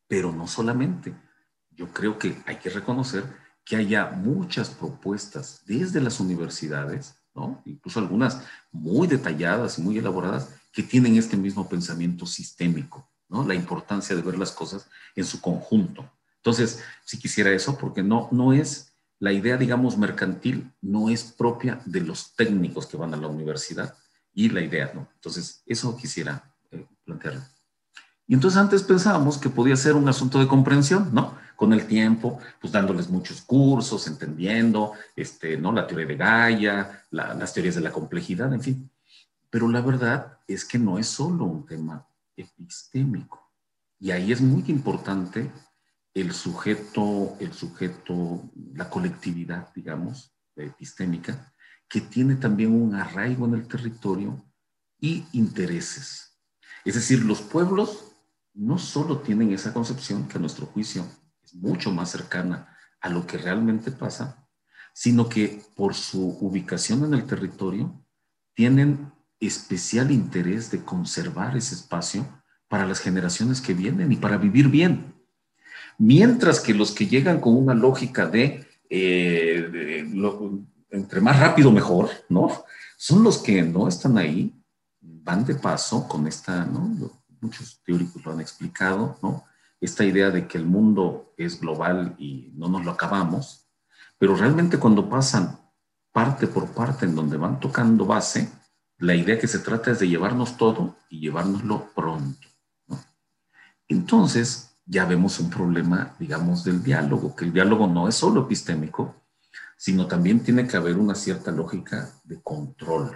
[0.08, 1.15] Pero no solamente.
[1.71, 3.23] Yo creo que hay que reconocer
[3.63, 7.62] que haya muchas propuestas desde las universidades, ¿no?
[7.65, 13.45] incluso algunas muy detalladas y muy elaboradas, que tienen este mismo pensamiento sistémico, ¿no?
[13.45, 16.10] la importancia de ver las cosas en su conjunto.
[16.38, 18.87] Entonces, si quisiera eso, porque no, no es
[19.19, 23.95] la idea, digamos, mercantil no es propia de los técnicos que van a la universidad
[24.34, 25.08] y la idea, ¿no?
[25.15, 27.41] Entonces, eso quisiera eh, plantearlo.
[28.27, 31.36] Y entonces antes pensábamos que podía ser un asunto de comprensión, ¿no?
[31.56, 35.71] Con el tiempo, pues dándoles muchos cursos, entendiendo, este, ¿no?
[35.71, 38.91] La teoría de Gaia, las teorías de la complejidad, en fin.
[39.49, 43.41] Pero la verdad es que no es solo un tema epistémico.
[43.99, 45.49] Y ahí es muy importante
[46.21, 51.53] el sujeto, el sujeto, la colectividad, digamos, epistémica,
[51.88, 54.43] que tiene también un arraigo en el territorio
[54.99, 56.39] y intereses.
[56.84, 58.15] Es decir, los pueblos
[58.56, 61.06] no solo tienen esa concepción, que a nuestro juicio
[61.43, 64.49] es mucho más cercana a lo que realmente pasa,
[64.93, 68.03] sino que por su ubicación en el territorio
[68.56, 72.25] tienen especial interés de conservar ese espacio
[72.67, 75.16] para las generaciones que vienen y para vivir bien.
[75.97, 80.05] Mientras que los que llegan con una lógica de, eh,
[80.89, 82.63] entre más rápido mejor, ¿no?
[82.97, 84.53] Son los que no están ahí,
[85.01, 87.12] van de paso con esta, ¿no?
[87.41, 89.45] Muchos teóricos lo han explicado, ¿no?
[89.79, 93.67] Esta idea de que el mundo es global y no nos lo acabamos,
[94.17, 95.60] pero realmente cuando pasan
[96.12, 98.49] parte por parte en donde van tocando base,
[98.97, 102.47] la idea que se trata es de llevarnos todo y llevárnoslo pronto.
[102.88, 102.99] ¿no?
[103.88, 109.15] Entonces, ya vemos un problema, digamos, del diálogo, que el diálogo no es solo epistémico,
[109.76, 113.12] sino también tiene que haber una cierta lógica de control,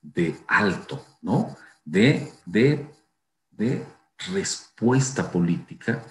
[0.00, 1.56] de alto, ¿no?
[1.84, 2.88] De, de,
[3.50, 3.84] de
[4.32, 6.02] respuesta política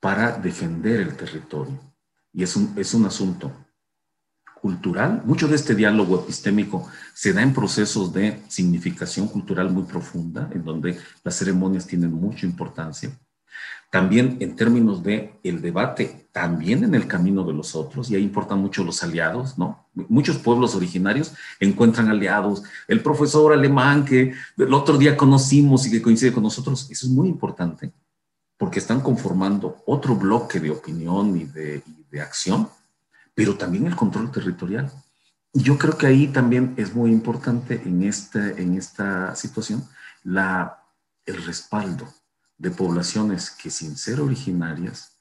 [0.00, 1.78] para defender el territorio.
[2.32, 3.52] Y es un, es un asunto
[4.60, 5.22] cultural.
[5.24, 10.64] Mucho de este diálogo epistémico se da en procesos de significación cultural muy profunda, en
[10.64, 13.10] donde las ceremonias tienen mucha importancia
[13.90, 18.22] también en términos de el debate, también en el camino de los otros, y ahí
[18.22, 19.86] importan mucho los aliados, ¿no?
[19.94, 22.62] Muchos pueblos originarios encuentran aliados.
[22.88, 27.12] El profesor alemán que el otro día conocimos y que coincide con nosotros, eso es
[27.12, 27.92] muy importante,
[28.58, 32.68] porque están conformando otro bloque de opinión y de, de acción,
[33.34, 34.90] pero también el control territorial.
[35.52, 39.88] Yo creo que ahí también es muy importante en, este, en esta situación
[40.22, 40.82] la,
[41.24, 42.06] el respaldo
[42.58, 45.16] de poblaciones que sin ser originarias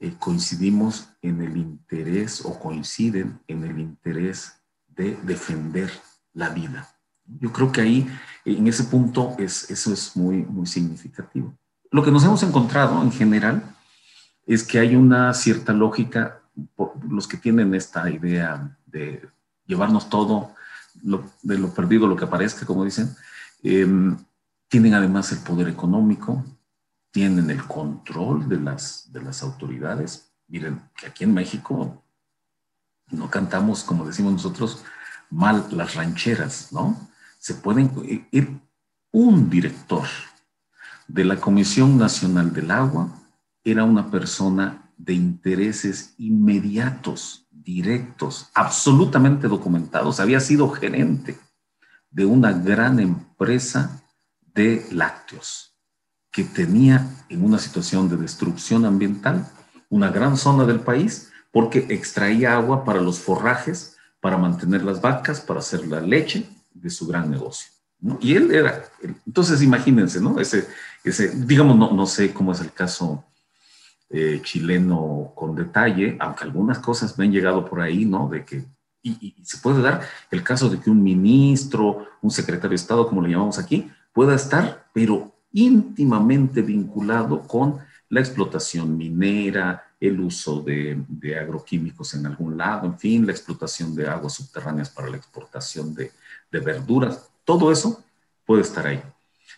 [0.00, 4.52] eh, coincidimos en el interés o coinciden en el interés
[4.88, 5.90] de defender
[6.32, 6.88] la vida.
[7.26, 8.06] Yo creo que ahí,
[8.44, 11.56] en ese punto, es, eso es muy, muy significativo.
[11.90, 13.62] Lo que nos hemos encontrado en general
[14.46, 16.40] es que hay una cierta lógica,
[16.76, 19.26] por los que tienen esta idea de
[19.66, 20.54] llevarnos todo,
[21.42, 23.14] de lo perdido, lo que aparezca, como dicen,
[23.62, 24.16] em,
[24.68, 26.44] tienen además el poder económico,
[27.14, 30.32] tienen el control de las, de las autoridades.
[30.48, 32.02] Miren, que aquí en México
[33.12, 34.84] no cantamos, como decimos nosotros,
[35.30, 37.08] mal las rancheras, ¿no?
[37.38, 37.92] Se pueden
[38.32, 38.60] ir
[39.12, 40.08] un director
[41.06, 43.08] de la Comisión Nacional del Agua,
[43.62, 50.18] era una persona de intereses inmediatos, directos, absolutamente documentados.
[50.18, 51.38] Había sido gerente
[52.10, 54.02] de una gran empresa
[54.52, 55.73] de lácteos
[56.34, 59.46] que tenía en una situación de destrucción ambiental
[59.88, 65.40] una gran zona del país porque extraía agua para los forrajes, para mantener las vacas,
[65.40, 67.70] para hacer la leche de su gran negocio.
[68.20, 68.84] Y él era,
[69.24, 70.40] entonces imagínense, ¿no?
[70.40, 70.66] Ese,
[71.04, 73.24] ese digamos, no, no sé cómo es el caso
[74.10, 78.28] eh, chileno con detalle, aunque algunas cosas me han llegado por ahí, ¿no?
[78.28, 78.64] De que,
[79.02, 83.22] y, se puede dar el caso de que un ministro, un secretario de Estado, como
[83.22, 91.02] le llamamos aquí, pueda estar, pero íntimamente vinculado con la explotación minera, el uso de,
[91.40, 96.12] agroquímicos en algún lado, en fin, la explotación de aguas subterráneas para la exportación de,
[96.50, 98.04] de verduras, todo eso
[98.44, 99.02] puede estar ahí.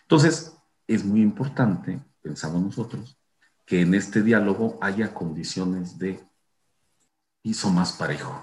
[0.03, 0.53] Entonces,
[0.87, 3.17] es muy importante, pensamos nosotros,
[3.65, 6.23] que en este diálogo haya condiciones de
[7.41, 8.41] piso más parejo.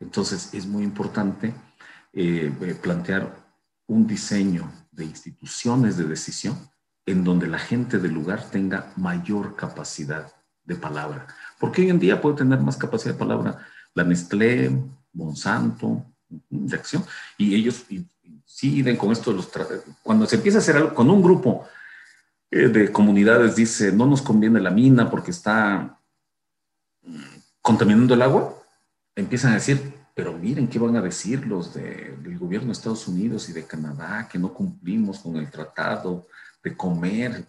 [0.00, 1.54] Entonces, es muy importante
[2.12, 3.36] eh, eh, plantear
[3.86, 6.56] un diseño de instituciones de decisión
[7.06, 10.32] en donde la gente del lugar tenga mayor capacidad
[10.64, 11.26] de palabra.
[11.58, 14.76] Porque hoy en día puede tener más capacidad de palabra la Nestlé,
[15.12, 17.04] Monsanto, de acción,
[17.38, 19.50] y ellos inciden con esto de los
[20.02, 21.66] cuando se empieza a hacer algo con un grupo
[22.50, 25.98] eh, de comunidades dice, no nos conviene la mina porque está
[27.02, 27.16] mm,
[27.62, 28.54] contaminando el agua,
[29.14, 33.48] empiezan a decir, pero miren qué van a decir los del gobierno de Estados Unidos
[33.48, 36.26] y de Canadá, que no cumplimos con el tratado
[36.66, 37.46] de comer.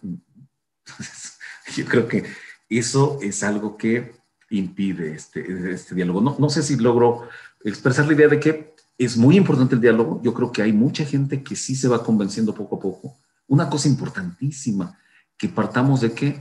[1.76, 2.24] yo creo que
[2.68, 4.12] eso es algo que
[4.50, 6.20] impide este, este diálogo.
[6.20, 7.28] No, no sé si logro
[7.64, 10.20] expresar la idea de que es muy importante el diálogo.
[10.22, 13.16] Yo creo que hay mucha gente que sí se va convenciendo poco a poco
[13.48, 14.98] una cosa importantísima,
[15.36, 16.40] que partamos de que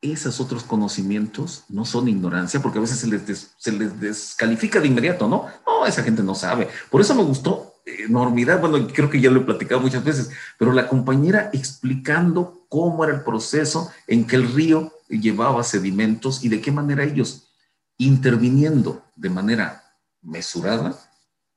[0.00, 4.86] esos otros conocimientos no son ignorancia, porque a veces se les, se les descalifica de
[4.86, 5.46] inmediato, ¿no?
[5.66, 6.68] No, esa gente no sabe.
[6.90, 7.67] Por eso me gustó
[8.06, 13.04] enormidad, bueno, creo que ya lo he platicado muchas veces, pero la compañera explicando cómo
[13.04, 17.48] era el proceso en que el río llevaba sedimentos y de qué manera ellos,
[17.96, 19.82] interviniendo de manera
[20.22, 20.94] mesurada,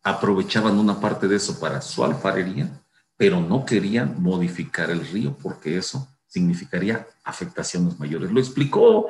[0.03, 2.71] aprovechaban una parte de eso para su alfarería
[3.21, 8.31] pero no querían modificar el río porque eso significaría afectaciones mayores.
[8.31, 9.09] Lo explicó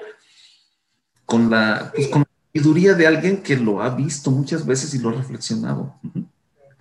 [1.26, 2.10] con la, pues,
[2.54, 5.96] sabiduría de alguien que lo ha visto muchas veces y lo ha reflexionado.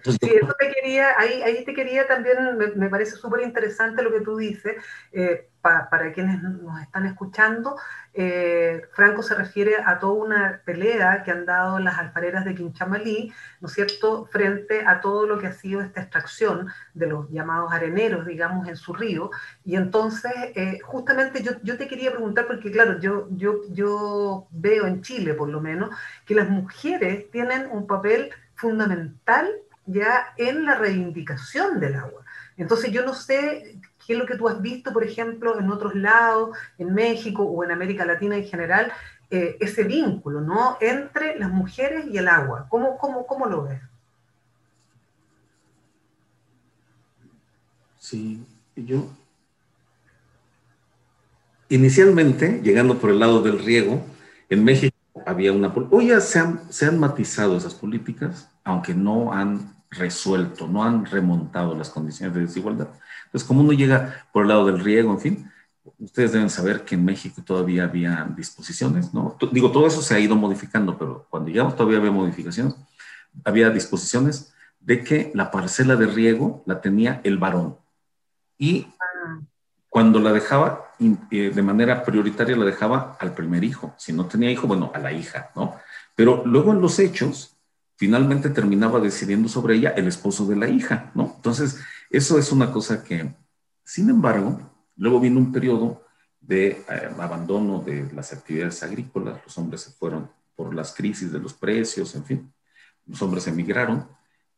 [0.02, 4.20] Sí, eso te quería, ahí, ahí te quería también, me, parece súper interesante lo que
[4.20, 4.76] tú dices,
[5.12, 7.76] eh, para quienes nos están escuchando,
[8.14, 13.32] eh, Franco se refiere a toda una pelea que han dado las alfareras de Quinchamalí,
[13.60, 17.72] ¿no es cierto?, frente a todo lo que ha sido esta extracción de los llamados
[17.72, 19.30] areneros, digamos, en su río.
[19.64, 24.86] Y entonces, eh, justamente yo, yo, te quería preguntar, porque claro, yo, yo, yo veo
[24.86, 25.90] en Chile, por lo menos,
[26.24, 29.50] que las mujeres tienen un papel fundamental
[29.92, 32.24] ya en la reivindicación del agua.
[32.56, 35.94] Entonces yo no sé ¿Qué es lo que tú has visto, por ejemplo, en otros
[35.94, 38.92] lados, en México o en América Latina en general,
[39.30, 40.78] eh, ese vínculo ¿no?
[40.80, 42.66] entre las mujeres y el agua?
[42.68, 43.80] ¿Cómo, cómo, cómo lo ves?
[47.98, 49.06] Sí, yo
[51.68, 54.04] inicialmente, llegando por el lado del riego,
[54.48, 55.72] en México había una...
[55.90, 61.04] Hoy ya se han, se han matizado esas políticas, aunque no han resuelto, no han
[61.04, 62.88] remontado las condiciones de desigualdad.
[63.26, 65.50] Entonces, como uno llega por el lado del riego, en fin,
[65.98, 69.36] ustedes deben saber que en México todavía había disposiciones, ¿no?
[69.52, 72.74] Digo, todo eso se ha ido modificando, pero cuando llegamos todavía había modificaciones,
[73.44, 77.76] había disposiciones de que la parcela de riego la tenía el varón.
[78.58, 78.86] Y
[79.88, 80.92] cuando la dejaba,
[81.30, 83.94] eh, de manera prioritaria la dejaba al primer hijo.
[83.98, 85.76] Si no tenía hijo, bueno, a la hija, ¿no?
[86.14, 87.56] Pero luego en los hechos,
[88.00, 91.34] finalmente terminaba decidiendo sobre ella el esposo de la hija, ¿no?
[91.36, 93.34] Entonces, eso es una cosa que,
[93.84, 94.58] sin embargo,
[94.96, 96.02] luego vino un periodo
[96.40, 101.40] de eh, abandono de las actividades agrícolas, los hombres se fueron por las crisis de
[101.40, 102.52] los precios, en fin,
[103.04, 104.08] los hombres emigraron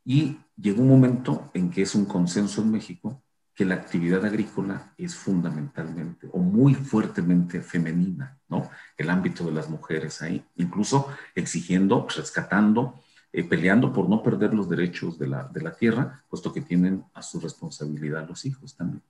[0.04, 3.24] y llegó un momento en que es un consenso en México
[3.56, 8.70] que la actividad agrícola es fundamentalmente o muy fuertemente femenina, ¿no?
[8.96, 13.02] El ámbito de las mujeres ahí, incluso exigiendo, rescatando
[13.32, 17.04] eh, peleando por no perder los derechos de la, de la tierra, puesto que tienen
[17.14, 19.02] a su responsabilidad los hijos también.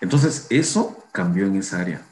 [0.00, 2.02] Entonces, eso cambió en esa área,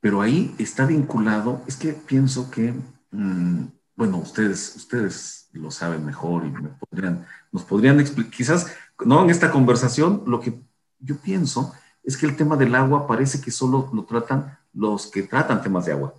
[0.00, 2.74] pero ahí está vinculado, es que pienso que
[3.10, 8.66] mm, bueno, ustedes, ustedes lo saben mejor y me podrían, nos podrían explicar, quizás,
[9.04, 10.60] no en esta conversación, lo que
[10.98, 11.72] yo pienso
[12.02, 15.84] es que el tema del agua parece que solo lo tratan los que tratan temas
[15.84, 16.14] de agua.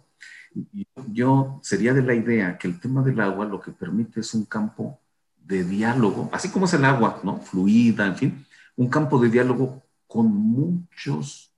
[1.07, 4.45] Yo sería de la idea que el tema del agua lo que permite es un
[4.45, 4.99] campo
[5.37, 7.37] de diálogo, así como es el agua, ¿no?
[7.39, 8.45] Fluida, en fin,
[8.75, 11.53] un campo de diálogo con muchos,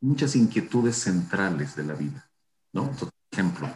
[0.00, 2.28] muchas inquietudes centrales de la vida,
[2.72, 2.90] ¿no?
[2.92, 3.68] por ejemplo,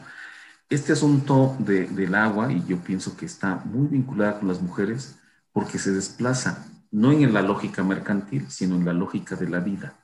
[0.69, 5.19] este asunto del agua, y yo pienso que está muy vinculada con las mujeres,
[5.53, 9.95] porque se desplaza no en la lógica mercantil, sino en la lógica de la vida.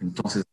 [0.00, 0.44] Entonces,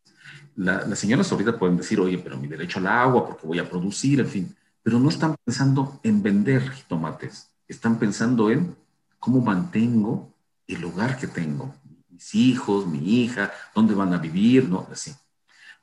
[0.55, 4.19] las señoras ahorita pueden decir, oye, pero mi derecho al agua, porque voy a producir,
[4.19, 8.75] en fin, pero no están pensando en vender tomates, están pensando en
[9.19, 10.31] cómo mantengo
[10.67, 11.75] el hogar que tengo,
[12.09, 14.87] mis hijos, mi hija, dónde van a vivir, ¿no?
[14.91, 15.13] Así.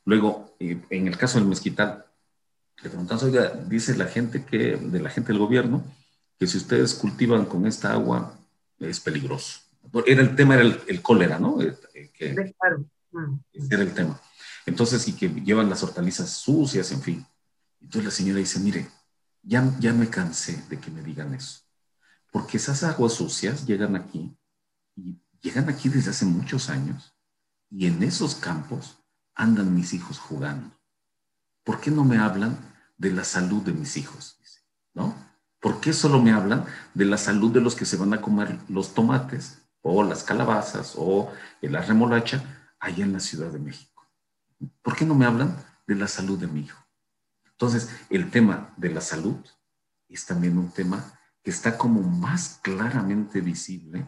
[0.05, 2.07] Luego, eh, en el caso del mezquital,
[2.83, 5.85] le preguntamos, oiga, dice la gente que, de la gente del gobierno,
[6.39, 8.37] que si ustedes cultivan con esta agua,
[8.81, 9.61] es peligroso.
[10.07, 11.61] Era el tema, era el, cólera, ¿no?
[11.61, 12.85] Eh, eh, que, claro.
[13.13, 13.35] Mm.
[13.71, 14.21] Era el tema.
[14.67, 17.27] Entonces, y que llevan las hortalizas sucias, en fin.
[17.81, 18.89] Entonces la señora dice, mire,
[19.43, 21.61] ya, ya me cansé de que me digan eso.
[22.31, 24.37] Porque esas aguas sucias llegan aquí
[24.97, 27.15] y llegan aquí desde hace muchos años
[27.71, 28.99] y en esos campos
[29.35, 30.79] andan mis hijos jugando.
[31.65, 32.59] ¿Por qué no me hablan
[32.97, 34.39] de la salud de mis hijos?
[34.95, 35.15] ¿No?
[35.61, 38.59] ¿Por qué solo me hablan de la salud de los que se van a comer
[38.69, 42.43] los tomates o las calabazas o la remolacha
[42.79, 43.92] allá en la Ciudad de México?
[44.83, 45.57] ¿Por qué no me hablan
[45.87, 46.79] de la salud de mi hijo?
[47.45, 49.37] Entonces, el tema de la salud
[50.09, 54.07] es también un tema que está como más claramente visible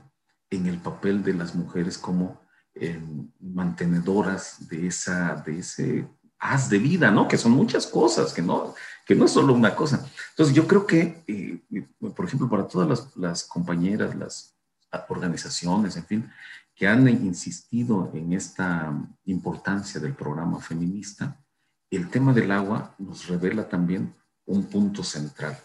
[0.50, 2.40] en el papel de las mujeres como
[2.74, 3.00] eh,
[3.40, 7.26] mantenedoras de, esa, de ese haz de vida, ¿no?
[7.28, 8.74] Que son muchas cosas, que no,
[9.06, 10.04] que no es solo una cosa.
[10.30, 11.62] Entonces yo creo que, eh,
[12.14, 14.54] por ejemplo, para todas las, compañeras, las
[15.08, 16.30] organizaciones, en fin,
[16.74, 18.92] que han insistido en esta
[19.26, 21.40] importancia del programa feminista,
[21.90, 24.14] el tema del agua nos revela también
[24.46, 25.56] un punto central.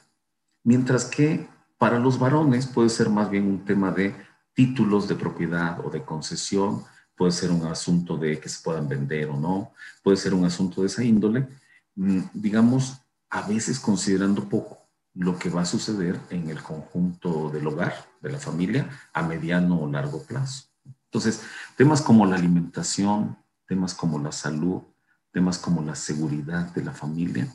[0.63, 1.47] Mientras que
[1.77, 4.15] para los varones puede ser más bien un tema de
[4.53, 6.83] títulos de propiedad o de concesión,
[7.15, 10.81] puede ser un asunto de que se puedan vender o no, puede ser un asunto
[10.81, 11.47] de esa índole,
[11.95, 14.77] mm, digamos, a veces considerando poco
[15.13, 19.81] lo que va a suceder en el conjunto del hogar, de la familia, a mediano
[19.81, 20.68] o largo plazo.
[21.11, 21.41] Entonces,
[21.75, 23.37] temas como la alimentación,
[23.67, 24.83] temas como la salud,
[25.31, 27.47] temas como la seguridad de la familia,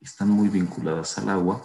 [0.00, 1.64] están muy vinculadas al agua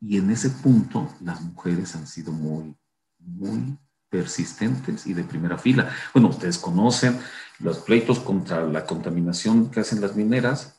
[0.00, 2.76] y en ese punto las mujeres han sido muy,
[3.18, 3.76] muy
[4.08, 5.90] persistentes y de primera fila.
[6.14, 7.18] Bueno, ustedes conocen
[7.58, 10.76] los pleitos contra la contaminación que hacen las mineras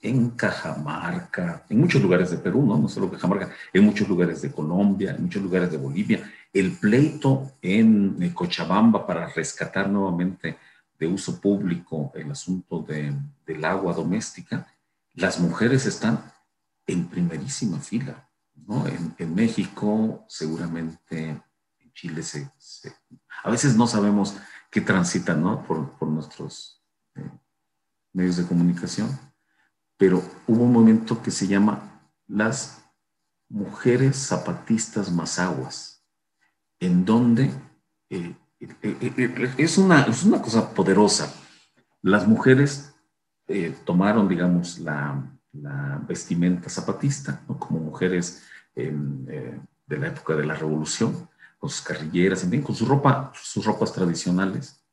[0.00, 2.78] en Cajamarca, en muchos lugares de Perú, ¿no?
[2.78, 6.32] No solo Cajamarca, en muchos lugares de Colombia, en muchos lugares de Bolivia.
[6.52, 10.58] El pleito en Cochabamba para rescatar nuevamente
[10.98, 13.14] de uso público el asunto de,
[13.46, 14.66] del agua doméstica,
[15.14, 16.32] las mujeres están
[16.86, 18.28] en primerísima fila.
[18.54, 18.86] ¿no?
[18.86, 21.42] En, México, seguramente
[21.78, 22.50] en Chile, se,
[23.44, 24.36] a veces no sabemos
[24.70, 26.82] qué transitan por nuestros
[27.14, 27.30] eh,
[28.12, 29.16] medios de comunicación,
[29.96, 32.82] pero hubo un movimiento que se llama las
[33.48, 35.97] mujeres zapatistas mazaguas,
[36.80, 37.50] en donde
[38.10, 41.32] eh, eh, es, una, es una cosa poderosa.
[42.02, 42.94] Las mujeres
[43.84, 47.58] tomaron, digamos, la, la vestimenta zapatista, ¿no?
[47.58, 48.42] como mujeres
[48.76, 48.94] eh,
[49.86, 53.64] de la época de la revolución, con sus carrilleras, en fin, con su ropa, sus
[53.64, 54.84] ropas tradicionales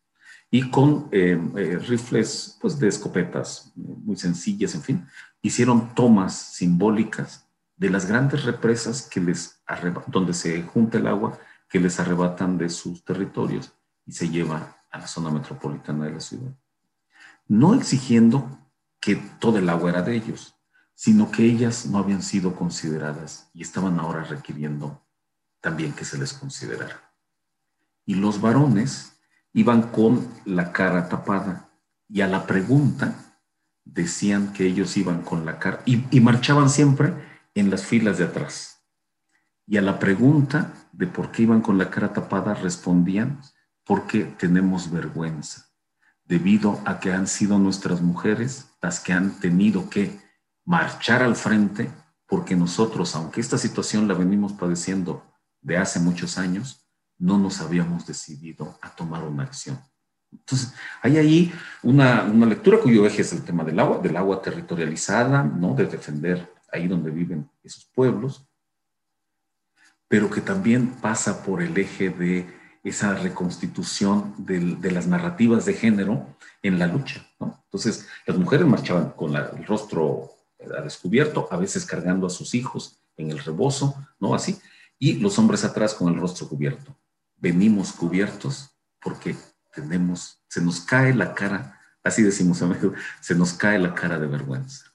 [0.50, 5.06] y con eh, eh, rifles pues, de escopetas muy sencillas, en fin,
[5.42, 9.60] hicieron tomas simbólicas de las grandes represas que les
[10.08, 11.38] donde se junta el agua
[11.70, 13.74] que les arrebatan de sus territorios
[14.06, 16.54] y se lleva a la zona metropolitana de la ciudad.
[17.48, 18.60] No exigiendo
[19.00, 20.56] que todo el agua era de ellos,
[20.96, 25.06] sino que ellas no habían sido consideradas y estaban ahora requiriendo
[25.60, 27.14] también que se les considerara.
[28.06, 29.20] Y los varones
[29.54, 31.70] iban con la cara tapada
[32.08, 33.16] y a la pregunta
[33.84, 37.14] decían que ellos iban con la cara y, y marchaban siempre
[37.54, 38.84] en las filas de atrás.
[39.68, 43.42] Y a la pregunta de por qué iban con la cara tapada respondían,
[43.84, 45.66] porque tenemos vergüenza
[46.26, 50.20] debido a que han sido nuestras mujeres las que han tenido que
[50.66, 51.92] marchar al frente,
[52.28, 55.24] porque nosotros, aunque esta situación la venimos padeciendo
[55.62, 56.88] de hace muchos años,
[57.18, 59.80] no nos habíamos decidido a tomar una acción.
[60.32, 64.42] Entonces, hay ahí una, una lectura cuyo eje es el tema del agua, del agua
[64.42, 65.76] territorializada, ¿no?
[65.76, 68.48] de defender ahí donde viven esos pueblos,
[70.08, 72.48] pero que también pasa por el eje de
[72.84, 77.28] esa reconstitución de, las narrativas de género en la lucha.
[77.40, 80.32] Entonces, las mujeres marchaban con el rostro
[80.78, 84.36] a descubierto, a veces cargando a sus hijos en el rebozo, ¿no?
[84.36, 84.60] Así,
[85.00, 86.98] y los hombres atrás con el rostro cubierto.
[87.38, 88.70] Venimos cubiertos
[89.02, 89.36] porque
[89.74, 94.28] tenemos, se nos cae la cara, así decimos amigo, se nos cae la cara de
[94.28, 94.95] vergüenza.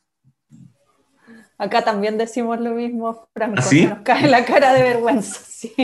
[1.60, 5.40] Acá también decimos lo mismo, Franco, ¿Ah, se nos cae la cara de vergüenza.
[5.60, 5.76] Sí.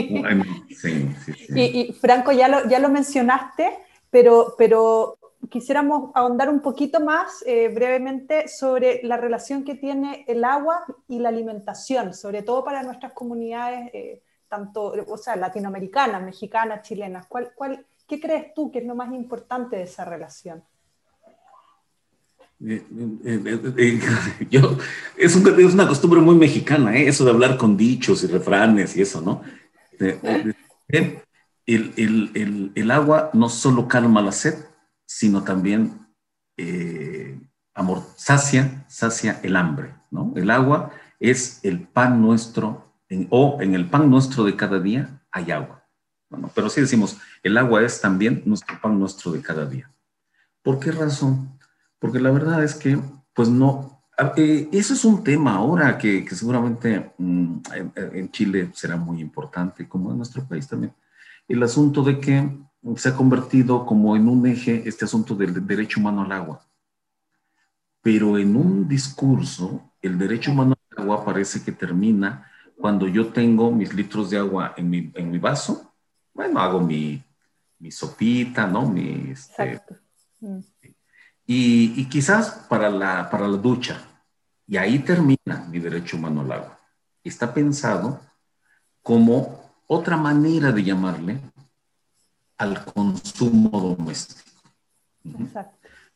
[0.69, 3.77] sí, sí, y, Franco, ya lo, ya lo mencionaste,
[4.09, 5.19] pero, pero
[5.51, 11.19] quisiéramos ahondar un poquito más eh, brevemente sobre la relación que tiene el agua y
[11.19, 17.27] la alimentación, sobre todo para nuestras comunidades, eh, tanto, o sea, latinoamericanas, mexicanas, chilenas.
[17.27, 20.63] ¿Cuál, cuál, ¿Qué crees tú que es lo más importante de esa relación?
[22.65, 23.99] Eh,
[24.49, 24.77] yo,
[25.15, 29.21] es, es, una costumbre muy mexicana, eso de hablar con dichos y refranes y eso,
[29.21, 29.43] ¿no?
[29.99, 30.55] El,
[31.65, 34.55] el, el agua no solo calma la sed,
[35.05, 36.07] sino también
[36.57, 37.39] eh,
[37.73, 40.33] amor, sacia, sacia el hambre, ¿no?
[40.35, 42.93] El agua es el pan nuestro,
[43.29, 45.83] o en el pan nuestro de cada día hay agua.
[46.55, 49.91] pero sí decimos, el agua es también nuestro pan nuestro de cada día.
[50.63, 51.56] ¿Por qué razón?
[51.99, 52.99] Porque la verdad es que,
[53.33, 54.03] pues no,
[54.35, 57.57] eh, eso es un tema ahora que, seguramente mm,
[57.95, 60.93] en, Chile será muy importante, como en nuestro país también.
[61.47, 62.49] El asunto de que
[62.95, 66.65] se ha convertido como en un eje este asunto del derecho humano al agua.
[68.01, 73.71] Pero en un discurso, el derecho humano al agua parece que termina cuando yo tengo
[73.71, 75.93] mis litros de agua en mi, en mi vaso,
[76.33, 77.21] bueno, hago mi,
[77.79, 78.87] mi sopita, ¿no?
[78.87, 79.81] Mi, este,
[80.39, 80.59] mm.
[81.47, 84.05] Y, y, quizás para la, para la ducha.
[84.67, 86.79] Y ahí termina mi derecho humano al agua.
[87.23, 88.19] Está pensado
[89.01, 91.39] como otra manera de llamarle
[92.57, 94.41] al consumo doméstico.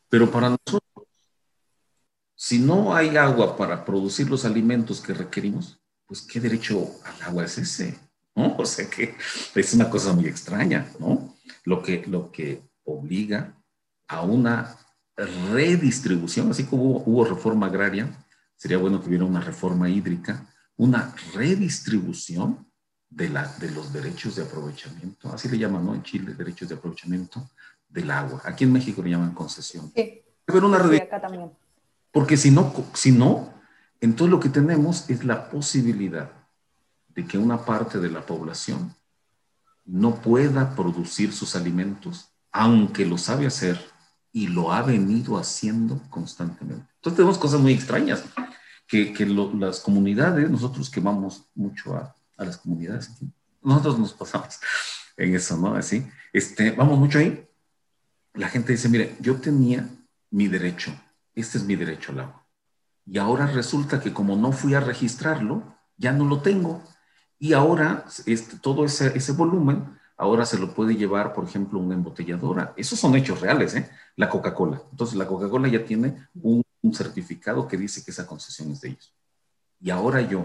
[0.08, 1.08] Pero para nosotros,
[2.34, 7.44] si no hay agua para producir los alimentos que requerimos, pues qué derecho al agua
[7.44, 7.98] es ese,
[8.34, 8.56] ¿no?
[8.58, 9.14] O sea que
[9.54, 11.34] es una cosa muy extraña, ¿no?
[11.64, 13.54] Lo que, lo que obliga
[14.08, 14.76] a una
[15.16, 18.08] redistribución, así como hubo, hubo reforma agraria,
[18.56, 20.46] sería bueno que hubiera una reforma hídrica,
[20.76, 22.66] una redistribución
[23.10, 25.94] de, la, de los derechos de aprovechamiento, así le llaman, ¿no?
[25.94, 27.50] En Chile, derechos de aprovechamiento
[27.88, 28.40] del agua.
[28.44, 29.92] Aquí en México le llaman concesión.
[29.94, 30.22] Sí.
[30.44, 31.50] Pero una sí, acá también.
[32.10, 33.54] Porque si no, si no,
[34.00, 36.32] entonces lo que tenemos es la posibilidad
[37.08, 38.94] de que una parte de la población
[39.84, 43.91] no pueda producir sus alimentos, aunque lo sabe hacer
[44.32, 46.86] y lo ha venido haciendo constantemente.
[46.96, 48.24] Entonces tenemos cosas muy extrañas,
[48.86, 53.10] que, que las comunidades, nosotros que vamos mucho a, las comunidades.
[53.62, 54.58] Nosotros nos pasamos
[55.16, 55.74] en eso, ¿no?
[55.76, 57.46] Así, este, vamos mucho ahí.
[58.34, 59.88] La gente dice, mire, yo tenía
[60.30, 60.92] mi derecho,
[61.34, 62.46] este es mi derecho al agua.
[63.06, 66.82] Y ahora resulta que como no fui a registrarlo, ya no lo tengo.
[67.38, 71.94] Y ahora este, todo ese, ese volumen, ahora se lo puede llevar, por ejemplo, una
[71.94, 72.72] embotelladora.
[72.76, 73.90] Esos son hechos reales, ¿eh?
[74.14, 74.80] La Coca-Cola.
[74.92, 78.90] Entonces, la Coca-Cola ya tiene un, un certificado que dice que esa concesión es de
[78.90, 79.12] ellos.
[79.80, 80.44] Y ahora yo,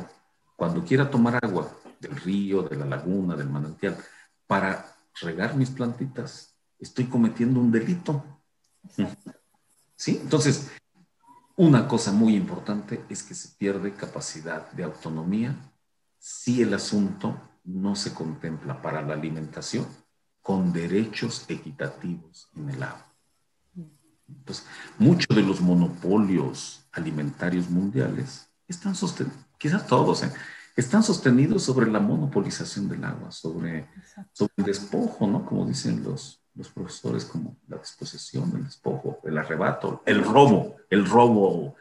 [0.55, 3.95] cuando quiera tomar agua del río, de la laguna, del manantial,
[4.47, 8.23] para regar mis plantitas, estoy cometiendo un delito.
[9.95, 10.19] ¿Sí?
[10.19, 10.71] Entonces,
[11.55, 15.55] una cosa muy importante es que se pierde capacidad de autonomía
[16.17, 19.85] si el asunto no se contempla para la alimentación
[20.41, 23.05] con derechos equitativos en el agua.
[24.27, 24.65] Entonces,
[24.97, 30.31] muchos de los monopolios alimentarios mundiales están sostenidos quizás todos, ¿eh?
[30.75, 33.89] están sostenidos sobre la monopolización del agua, sobre,
[34.31, 35.45] sobre el despojo, ¿no?
[35.45, 41.05] Como dicen los, los profesores, como la disposición, el despojo, el arrebato, el robo, el
[41.05, 41.75] robo.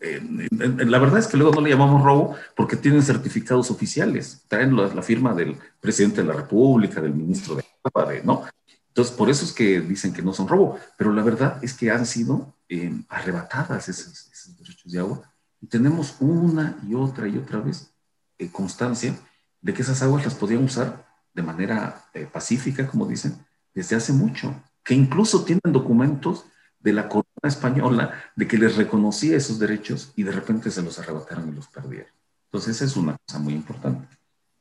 [0.00, 4.76] Eh, la verdad es que luego no le llamamos robo porque tienen certificados oficiales, traen
[4.76, 8.44] la, firma del presidente de la República, del ministro de agua, ¿no?
[8.88, 11.90] Entonces, por eso es que dicen que no son robo, pero la verdad es que
[11.90, 15.22] han sido eh, arrebatadas esos, esos derechos de agua
[15.60, 17.92] y tenemos una y otra y otra vez
[18.38, 19.16] eh, constancia
[19.60, 23.44] de que esas aguas las podían usar de manera eh, pacífica, como dicen,
[23.74, 26.44] desde hace mucho, que incluso tienen documentos
[26.80, 30.98] de la corona española de que les reconocía esos derechos y de repente se los
[30.98, 32.12] arrebataron y los perdieron.
[32.44, 34.08] Entonces, esa es una cosa muy importante.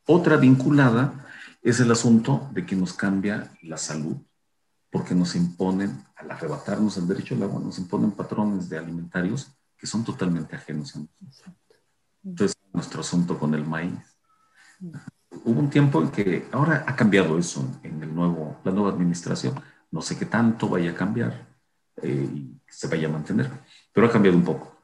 [0.05, 1.26] Otra vinculada
[1.61, 4.18] es el asunto de que nos cambia la salud,
[4.89, 9.86] porque nos imponen, al arrebatarnos el derecho al agua, nos imponen patrones de alimentarios que
[9.86, 11.55] son totalmente ajenos a nosotros.
[12.24, 13.99] Entonces, nuestro asunto con el maíz.
[15.43, 19.55] Hubo un tiempo en que, ahora ha cambiado eso en el nuevo, la nueva administración.
[19.91, 21.47] No sé qué tanto vaya a cambiar
[22.02, 22.30] eh,
[22.68, 23.50] se vaya a mantener,
[23.93, 24.76] pero ha cambiado un poco.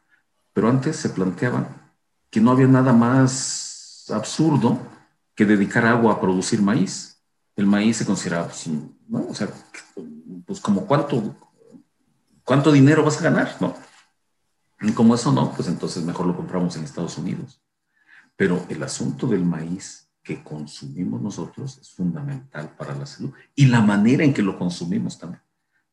[0.53, 1.67] Pero antes se planteaba
[2.29, 4.79] que no había nada más absurdo
[5.35, 7.21] que dedicar agua a producir maíz.
[7.55, 8.67] El maíz se consideraba, pues,
[9.07, 9.27] ¿no?
[9.29, 9.47] O sea,
[10.45, 11.35] pues como cuánto,
[12.43, 13.75] cuánto dinero vas a ganar, ¿no?
[14.81, 17.61] Y como eso no, pues entonces mejor lo compramos en Estados Unidos.
[18.35, 23.81] Pero el asunto del maíz que consumimos nosotros es fundamental para la salud y la
[23.81, 25.41] manera en que lo consumimos también.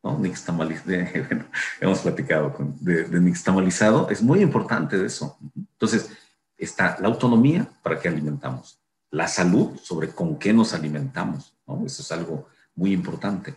[0.03, 0.17] ¿No?
[0.17, 0.91] Nixtamalizado,
[1.81, 5.37] hemos platicado de, nixtamalizado, es muy importante eso.
[5.55, 6.09] Entonces,
[6.57, 8.79] está la autonomía para qué alimentamos,
[9.09, 11.53] la salud sobre con qué nos alimentamos.
[11.85, 13.55] Eso es algo muy importante.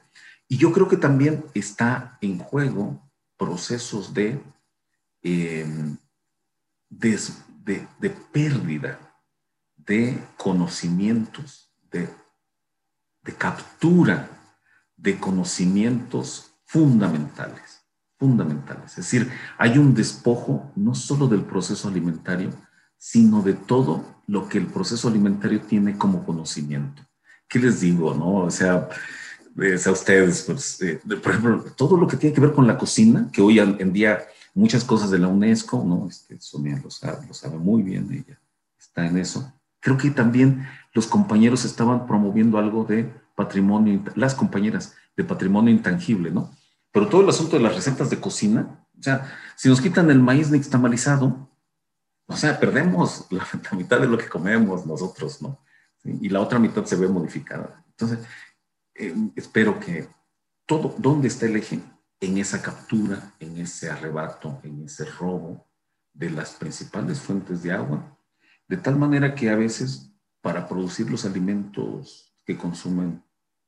[0.48, 3.00] Y yo creo que también está en juego
[3.36, 4.40] procesos de,
[5.22, 5.96] em,
[6.90, 8.98] de, pérdida
[9.76, 12.08] de conocimientos, de,
[13.22, 14.28] de captura
[14.96, 17.82] de conocimientos fundamentales,
[18.18, 18.90] fundamentales.
[18.90, 22.50] Es decir, hay un despojo no solo del proceso alimentario,
[22.96, 27.02] sino de todo lo que el proceso alimentario tiene como conocimiento.
[27.48, 28.14] ¿Qué les digo?
[28.14, 28.36] No?
[28.36, 28.88] O sea,
[29.86, 33.28] a ustedes, pues, eh, por ejemplo, todo lo que tiene que ver con la cocina,
[33.32, 34.24] que hoy en día
[34.54, 36.08] muchas cosas de la UNESCO, ¿no?
[36.08, 38.40] Este, Sonia lo sabe muy bien, ella
[38.78, 39.52] está en eso.
[39.84, 46.30] Creo que también los compañeros estaban promoviendo algo de patrimonio, las compañeras de patrimonio intangible,
[46.30, 46.50] ¿no?
[46.90, 50.20] Pero todo el asunto de las recetas de cocina, o sea, si nos quitan el
[50.20, 51.50] maíz nixtamalizado,
[52.26, 55.60] o sea, perdemos la, mitad de lo que comemos nosotros, ¿no?
[56.02, 57.84] Y la otra mitad se ve modificada.
[57.90, 58.20] Entonces,
[58.94, 60.08] eh, espero que
[60.64, 61.78] todo, ¿dónde está el eje?
[62.20, 65.66] En esa captura, en ese arrebato, en ese robo
[66.14, 68.13] de las principales fuentes de agua,
[68.68, 70.10] de tal manera que a veces
[70.40, 73.24] para producir los alimentos que consumen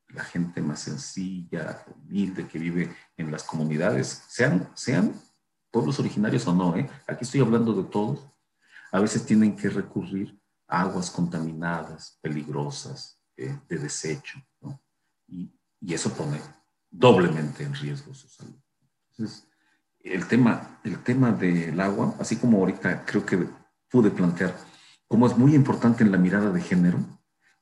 [0.08, 5.14] la gente más sencilla, humilde, que vive en las comunidades, sean, sean
[5.70, 6.88] pueblos originarios o no, ¿eh?
[7.06, 8.26] aquí estoy hablando de todos,
[8.92, 10.38] a veces tienen que recurrir
[10.68, 14.80] a aguas contaminadas, peligrosas, eh, de desecho, ¿no?
[15.26, 16.40] y, y, eso pone
[16.90, 18.58] doblemente en riesgo su salud.
[19.10, 19.46] Entonces,
[20.00, 23.46] el tema, el tema del agua, así como ahorita creo que
[23.90, 24.56] pude plantear,
[25.08, 26.98] como es muy importante en la mirada de género,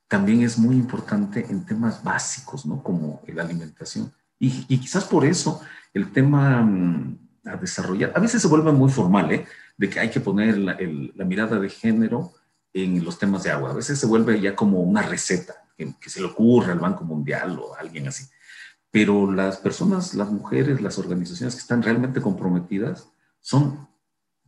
[0.07, 2.81] también es muy importante en temas básicos, ¿no?
[2.81, 4.13] Como la alimentación.
[4.37, 5.61] Y, quizás por eso
[5.93, 9.45] el tema mm, a desarrollar, a veces se vuelve muy formal, ¿eh?
[9.77, 10.77] De que hay que poner la,
[11.15, 12.33] la, mirada de género
[12.73, 13.71] en los temas de agua.
[13.71, 17.03] A veces se vuelve ya como una receta que, que se le ocurre al Banco
[17.03, 18.25] Mundial o a alguien así.
[18.91, 23.09] Pero las personas, las mujeres, las organizaciones que están realmente comprometidas
[23.41, 23.87] son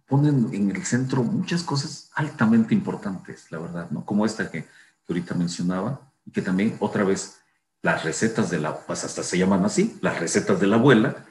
[0.08, 4.06] ponen en el centro muchas cosas altamente importantes, la verdad, ¿no?
[4.06, 4.66] Como esta que
[5.08, 7.42] que ahorita mencionaba, y que también otra vez
[7.82, 11.26] las recetas de la, pues hasta se llaman así, las recetas de la abuela,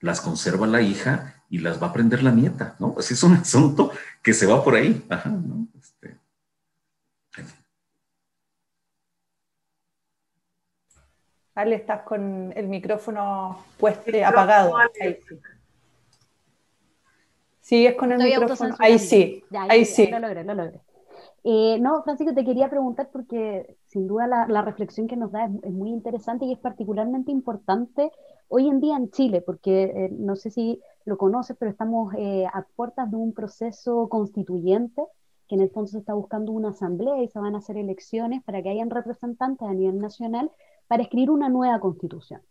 [0.00, 2.94] las conserva la hija y las va a aprender la nieta, ¿no?
[2.98, 3.90] Así es un asunto
[4.22, 5.04] que se va por ahí.
[5.08, 5.66] Ajá, ¿no?
[5.80, 6.18] Este,
[11.54, 14.76] Ale, estás con el micrófono puesto, apagado.
[14.76, 15.38] Ahí sí.
[17.62, 18.74] Sigues con el micrófono.
[18.80, 20.08] Ahí sí, ahí sí.
[20.08, 20.80] Lo logré, lo logré.
[21.44, 25.72] Eh, no, Francisco, te quería preguntar porque sin duda la, reflexión que nos da es,
[25.72, 28.10] muy interesante y es particularmente importante
[28.48, 32.46] hoy en día en Chile, porque eh, no sé si lo conoces, pero estamos eh,
[32.52, 35.02] a puertas de un proceso constituyente
[35.48, 38.42] que en el fondo se está buscando una asamblea y se van a hacer elecciones
[38.44, 40.50] para que hayan representantes a nivel nacional
[40.88, 42.42] para escribir una nueva constitución,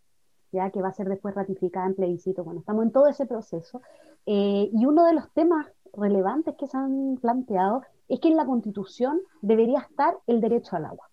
[0.52, 2.44] ya que va a ser después ratificada en plebiscito.
[2.44, 3.82] Bueno, estamos en todo ese proceso.
[4.26, 9.20] y uno de los temas relevantes que se han planteado es que en la Constitución
[9.42, 11.10] debería estar el derecho al agua.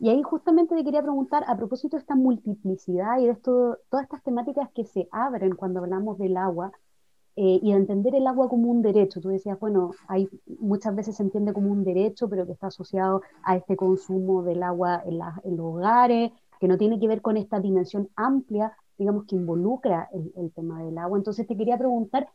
[0.00, 4.04] Y ahí justamente te quería preguntar, a propósito de esta multiplicidad y de esto, todas
[4.04, 6.72] estas temáticas que se abren cuando hablamos del agua
[7.36, 9.20] eh, y de entender el agua como un derecho.
[9.20, 13.22] Tú decías, bueno, hay, muchas veces se entiende como un derecho, pero que está asociado
[13.42, 16.32] a este consumo del agua en, en los hogares,
[16.64, 20.82] que no tiene que ver con esta dimensión amplia, digamos, que involucra el, el tema
[20.82, 21.18] del agua.
[21.18, 22.26] Entonces te quería preguntar,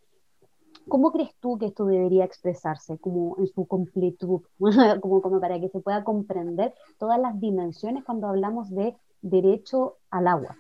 [0.88, 4.42] ¿Cómo crees tú que esto debería expresarse como en su completud,
[5.02, 10.28] como, como para que se pueda comprender todas las dimensiones cuando hablamos de derecho al
[10.28, 10.56] agua?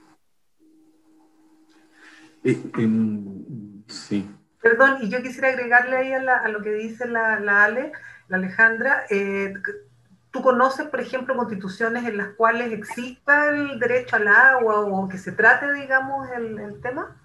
[2.44, 4.30] Eh, em, sí.
[4.62, 7.92] Perdón, y yo quisiera agregarle ahí a, lo que dice la, Ale,
[8.28, 9.04] la Alejandra.
[9.10, 9.54] Eh,
[10.32, 15.18] ¿Tú conoces, por ejemplo, constituciones en las cuales exista el derecho al agua o que
[15.18, 17.20] se trate, digamos, el, el tema?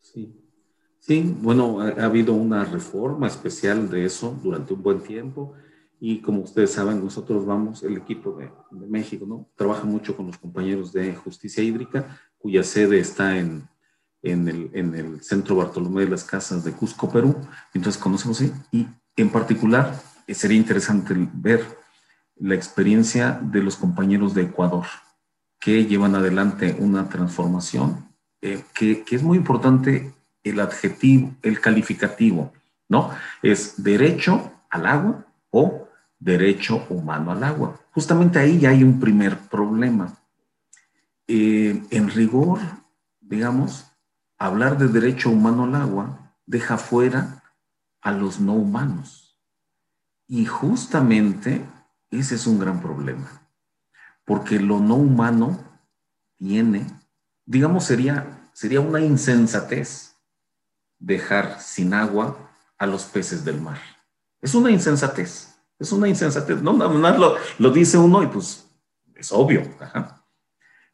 [0.00, 0.42] Sí,
[1.04, 5.52] Sí, bueno, ha, habido una reforma especial de eso durante un buen tiempo
[5.98, 8.52] y como ustedes saben, nosotros vamos, el equipo de,
[8.86, 9.48] México, ¿no?
[9.56, 13.68] Trabaja mucho con los compañeros de justicia hídrica, cuya sede está en,
[14.22, 17.34] en, el, en el Centro Bartolomé de las Casas de Cusco, Perú.
[17.74, 18.86] Entonces conocemos y
[19.16, 21.66] en particular eh, sería interesante ver
[22.36, 24.86] la experiencia de los compañeros de Ecuador
[25.58, 28.08] que llevan adelante una transformación
[28.40, 30.12] eh, que, que es muy importante
[30.42, 32.52] el adjetivo, el calificativo,
[32.88, 33.10] ¿no?
[33.42, 37.80] Es derecho al agua o derecho humano al agua.
[37.92, 40.18] Justamente ahí ya hay un primer problema.
[41.26, 42.58] Eh, en rigor,
[43.20, 43.86] digamos,
[44.38, 47.42] hablar de derecho humano al agua deja fuera
[48.00, 49.38] a los no humanos.
[50.26, 51.64] Y justamente
[52.18, 53.48] ese es un gran problema,
[54.24, 55.58] porque lo no humano
[56.36, 56.86] tiene,
[57.46, 60.16] digamos, sería, sería una insensatez
[60.98, 63.78] dejar sin agua a los peces del mar.
[64.40, 66.62] Es una insensatez, es una insensatez.
[66.62, 68.68] No, más lo, lo, dice uno y pues
[69.14, 69.62] es obvio.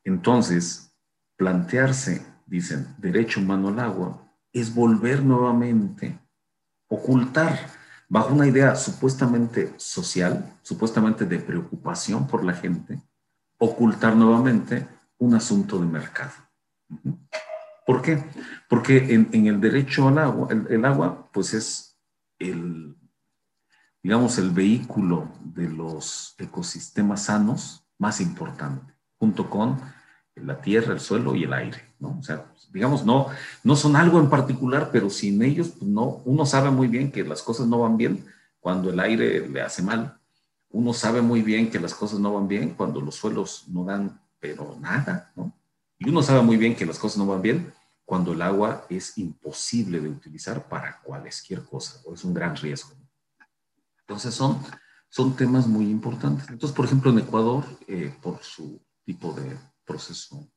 [0.04, 0.94] Entonces,
[1.36, 6.18] plantearse, dicen, derecho humano al agua, es volver nuevamente,
[6.88, 7.58] ocultar
[8.08, 13.00] bajo una idea supuestamente social, supuestamente de preocupación por la gente,
[13.58, 14.88] ocultar nuevamente
[15.18, 16.32] un asunto de mercado.
[17.86, 18.24] ¿Por qué?
[18.68, 21.98] Porque en, el derecho al agua, el, agua, pues es
[22.38, 22.96] el,
[24.02, 29.80] digamos, el vehículo de los ecosistemas sanos más importante, junto con
[30.34, 32.16] la tierra, el suelo y el aire, ¿no?
[32.18, 33.28] O sea, digamos, no,
[33.64, 37.24] no son algo en particular, pero sin ellos, pues no, uno sabe muy bien que
[37.24, 38.24] las cosas no van bien
[38.60, 40.18] cuando el aire le hace mal.
[40.70, 44.20] Uno sabe muy bien que las cosas no van bien cuando los suelos no dan,
[44.38, 45.52] pero nada, ¿no?
[45.98, 47.72] Y uno sabe muy bien que las cosas no van bien
[48.04, 52.92] cuando el agua es imposible de utilizar para cualquier cosa, o es un gran riesgo.
[54.00, 54.62] Entonces son,
[55.08, 56.48] son temas muy importantes.
[56.48, 60.48] Entonces, por ejemplo, en Ecuador, eh, por su tipo de proceso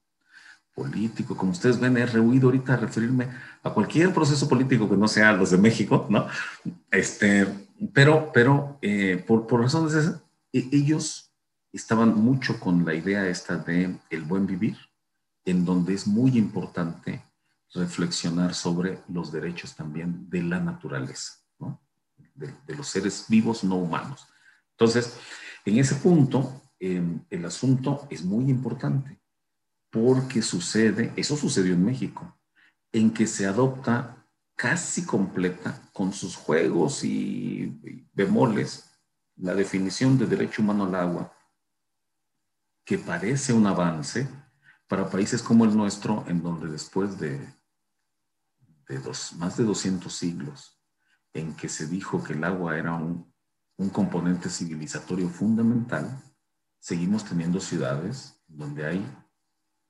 [0.74, 3.28] político, como ustedes ven, he rehuido ahorita a referirme
[3.64, 6.28] a cualquier proceso político que no sea los de México, ¿no?
[6.90, 7.48] Este,
[7.94, 10.22] pero, pero eh, por, por razones esas,
[10.54, 11.32] e, ellos
[11.74, 14.78] estaban mucho con la idea esta de el buen vivir,
[15.46, 17.24] en donde es muy importante
[17.74, 21.82] reflexionar sobre los derechos también de la naturaleza, ¿no?
[22.36, 24.28] de, los seres vivos no humanos.
[24.72, 25.18] Entonces,
[25.66, 29.21] en ese punto, em, el asunto es muy importante
[29.92, 32.40] porque sucede, eso sucedió en México,
[32.92, 34.26] en que se adopta
[34.56, 38.90] casi completa con sus juegos y bemoles
[39.36, 41.34] la definición de derecho humano al agua,
[42.86, 44.28] que parece un avance
[44.88, 47.40] para países como el nuestro, en donde después de
[49.38, 50.82] más de 200 siglos
[51.34, 53.34] en que se dijo que el agua era un,
[53.78, 56.22] un componente civilizatorio fundamental,
[56.80, 59.21] seguimos teniendo ciudades donde hay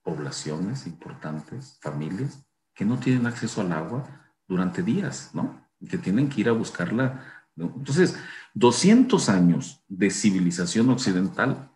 [0.03, 2.43] poblaciones importantes, familias,
[2.73, 4.05] que no tienen acceso al agua
[4.47, 5.67] durante días, ¿no?
[5.89, 7.23] Que tienen que ir a buscarla.
[7.55, 8.15] Entonces,
[8.53, 11.71] 200 años de civilización occidental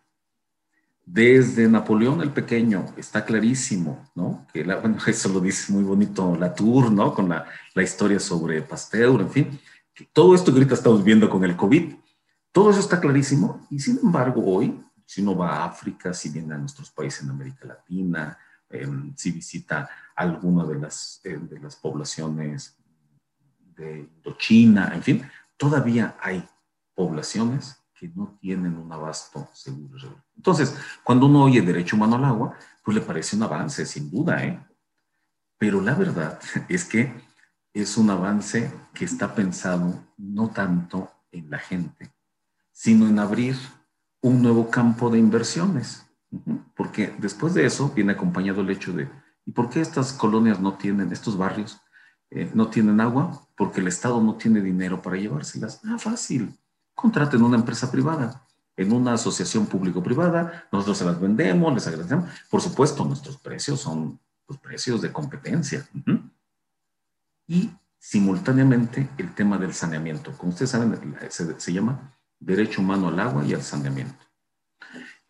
[1.06, 4.46] desde Napoleón el Pequeño, está clarísimo, ¿no?
[4.52, 7.14] Que bueno, eso lo dice muy bonito Latour, ¿no?
[7.14, 9.60] Con la, la historia sobre Pasteur, en fin.
[9.94, 11.94] Que todo esto que ahorita estamos viendo con el COVID,
[12.52, 16.54] todo eso está clarísimo y sin embargo hoy, si uno va a África, si viene
[16.54, 18.36] a nuestros países en América Latina,
[18.68, 22.76] em, si visita alguna de las, eh, de las poblaciones
[23.76, 26.46] de Indochina, en fin, todavía hay
[26.94, 30.22] poblaciones que no tienen un abasto seguro.
[30.36, 34.44] Entonces, cuando uno oye derecho humano al agua, pues le parece un avance, sin duda,
[34.44, 34.60] ¿eh?
[35.58, 36.38] Pero la verdad
[36.68, 37.12] es que
[37.72, 42.10] es un avance que está pensado no tanto en la gente,
[42.72, 43.56] sino en abrir
[44.26, 46.04] un nuevo campo de inversiones.
[46.74, 49.08] Porque después de eso viene acompañado el hecho de,
[49.44, 51.80] ¿y por qué estas colonias no tienen, estos barrios,
[52.30, 53.46] eh, no tienen agua?
[53.56, 55.80] Porque el Estado no tiene dinero para llevárselas.
[55.84, 56.58] Ah, fácil
[56.96, 58.42] contraten una empresa privada,
[58.76, 62.28] en una asociación público-privada, nosotros se las vendemos, les agradecemos.
[62.50, 64.18] Por supuesto, nuestros precios son
[64.48, 65.88] los pues, precios de competencia.
[67.46, 70.32] Y simultáneamente el tema del saneamiento.
[70.36, 74.24] Como ustedes saben, se, se llama derecho humano al agua y al saneamiento.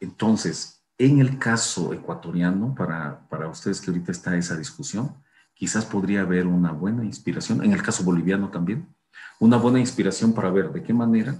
[0.01, 5.15] Entonces, en el caso ecuatoriano, para, para ustedes que ahorita está esa discusión,
[5.55, 8.95] quizás podría haber una buena inspiración, en el caso boliviano también,
[9.39, 11.37] una buena inspiración para ver de qué manera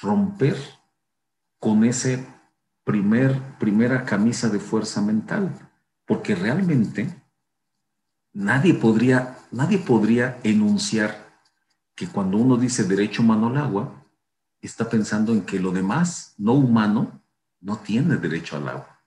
[0.00, 0.56] romper
[1.58, 2.26] con ese
[2.84, 5.50] primer, primera camisa de fuerza mental,
[6.06, 7.22] porque realmente
[8.32, 11.40] nadie podría, nadie podría enunciar
[11.94, 14.01] que cuando uno dice derecho humano al agua,
[14.62, 17.20] está pensando en que lo demás, no humano,
[17.60, 19.00] no tiene derecho al agua.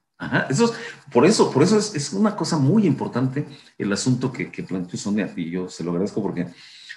[0.49, 0.73] eso
[1.11, 3.47] por eso, por eso es, una cosa muy importante
[3.77, 6.47] el asunto que, que planteó Sonia y yo se lo agradezco porque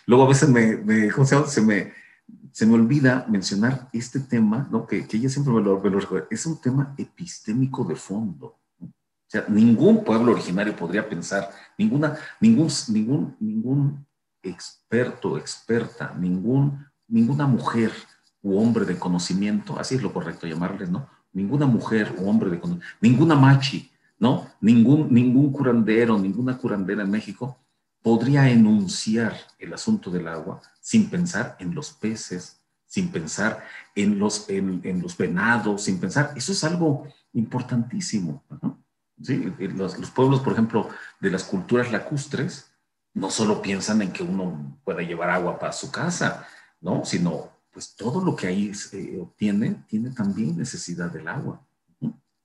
[0.07, 1.11] luego a veces me, me
[1.47, 1.93] se, me,
[2.53, 4.87] se me olvida mencionar este tema, ¿no?
[4.87, 8.59] que, que ella siempre me lo, me lo recuerda, es un tema epistémico de fondo.
[8.81, 14.07] O sea, ningún pueblo originario podría pensar, ninguna, ningún, ningún, ningún
[14.43, 17.93] experto, experta, ningún, ninguna mujer
[18.49, 21.07] u hombre de conocimiento, así es lo correcto llamarles, ¿no?
[21.35, 24.49] Ninguna mujer u hombre de conocimiento, ninguna machi, ¿no?
[24.63, 27.59] Ningún, ningún curandero, ninguna curandera en México
[28.03, 33.63] podría enunciar el asunto del agua sin pensar en los peces, sin pensar
[33.95, 38.83] en los, en, los venados, sin pensar, eso es algo importantísimo, ¿no?
[39.23, 39.53] ¿sí?
[39.59, 40.89] Los, los, pueblos, por ejemplo,
[41.21, 42.73] de las culturas lacustres,
[43.13, 46.47] no solo piensan en que uno pueda llevar agua para su casa,
[46.81, 47.05] ¿no?
[47.05, 51.65] Sino, pues todo lo que ahí se obtiene tiene también necesidad del agua.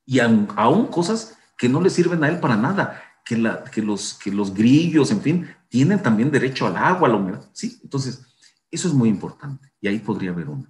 [0.05, 3.35] Y aún, aún, cosas que no le sirven a él para nada, que,
[3.81, 7.49] los, que los grillos, en fin, tienen también derecho al agua, a la humedad.
[7.51, 8.21] Sí, entonces,
[8.69, 10.67] eso es muy importante y ahí podría haber uno.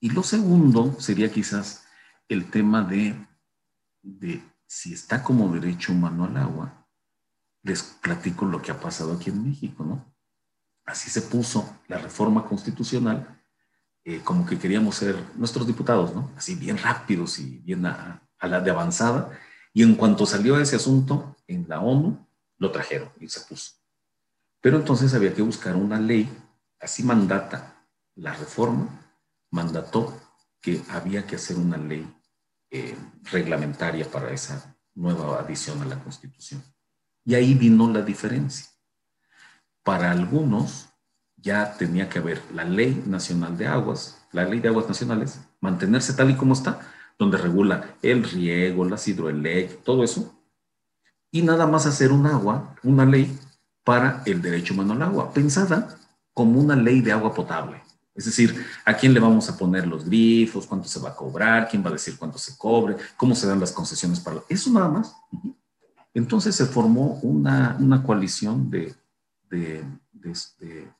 [0.00, 1.84] Y lo segundo sería quizás
[2.28, 3.28] el tema de,
[4.02, 6.84] de si está como derecho humano al agua,
[7.62, 10.12] les platico lo que ha pasado aquí en México, ¿no?
[10.84, 13.37] Así se puso la reforma constitucional,
[14.08, 16.32] eh, como que queríamos ser nuestros diputados, ¿no?
[16.34, 19.38] Así bien rápidos y bien a, la de avanzada.
[19.74, 23.72] Y en cuanto salió ese asunto en la ONU, lo trajeron y se puso.
[24.62, 26.26] Pero entonces había que buscar una ley,
[26.80, 28.88] así mandata la reforma,
[29.50, 30.18] mandató
[30.62, 32.10] que había que hacer una ley
[32.70, 36.64] eh, reglamentaria para esa nueva adición a la Constitución.
[37.26, 38.70] Y ahí vino la diferencia.
[39.82, 40.87] Para algunos
[41.40, 46.12] ya tenía que haber la Ley Nacional de Aguas, la Ley de Aguas Nacionales, mantenerse
[46.12, 46.80] tal y como está,
[47.18, 50.34] donde regula el riego, las hidroeléctricas, todo eso,
[51.30, 53.38] y nada más hacer un agua, una ley
[53.84, 55.98] para el derecho humano al agua, pensada
[56.32, 57.82] como una ley de agua potable.
[58.14, 60.66] Es decir, ¿a quién le vamos a poner los grifos?
[60.66, 61.68] ¿Cuánto se va a cobrar?
[61.68, 62.96] ¿Quién va a decir cuánto se cobre?
[63.16, 64.42] ¿Cómo se dan las concesiones para...?
[64.48, 65.14] Eso nada más.
[66.14, 68.94] Entonces se formó una, una coalición de,
[70.24, 70.92] este,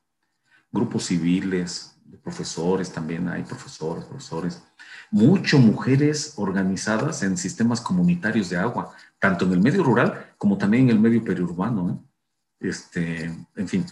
[0.71, 4.63] grupos civiles, de profesores también, hay profesores, profesores,
[5.11, 10.85] mucho mujeres organizadas en sistemas comunitarios de agua, tanto en el medio rural como también
[10.85, 11.91] en el medio periurbano.
[11.91, 12.67] ¿eh?
[12.69, 13.23] Este,
[13.55, 13.85] en fin,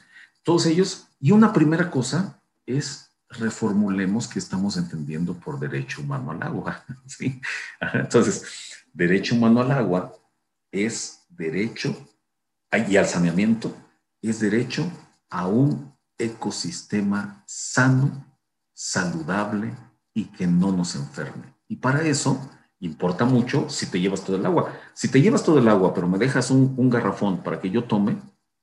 [0.43, 1.07] todos ellos.
[1.19, 6.83] Y una primera cosa es reformulemos que estamos entendiendo por derecho humano al agua.
[7.05, 7.41] ¿sí?
[7.93, 8.43] Entonces,
[8.93, 10.13] derecho humano al agua
[10.71, 11.95] es derecho,
[12.87, 13.75] y al saneamiento,
[14.21, 14.91] es derecho
[15.29, 15.86] a un
[16.17, 18.25] ecosistema sano,
[18.73, 19.75] saludable
[20.13, 21.53] y que no nos enferme.
[21.67, 22.49] Y para eso
[22.79, 24.73] importa mucho si te llevas todo el agua.
[24.93, 28.17] Si te llevas todo el agua, pero me dejas un, garrafón para que yo tome,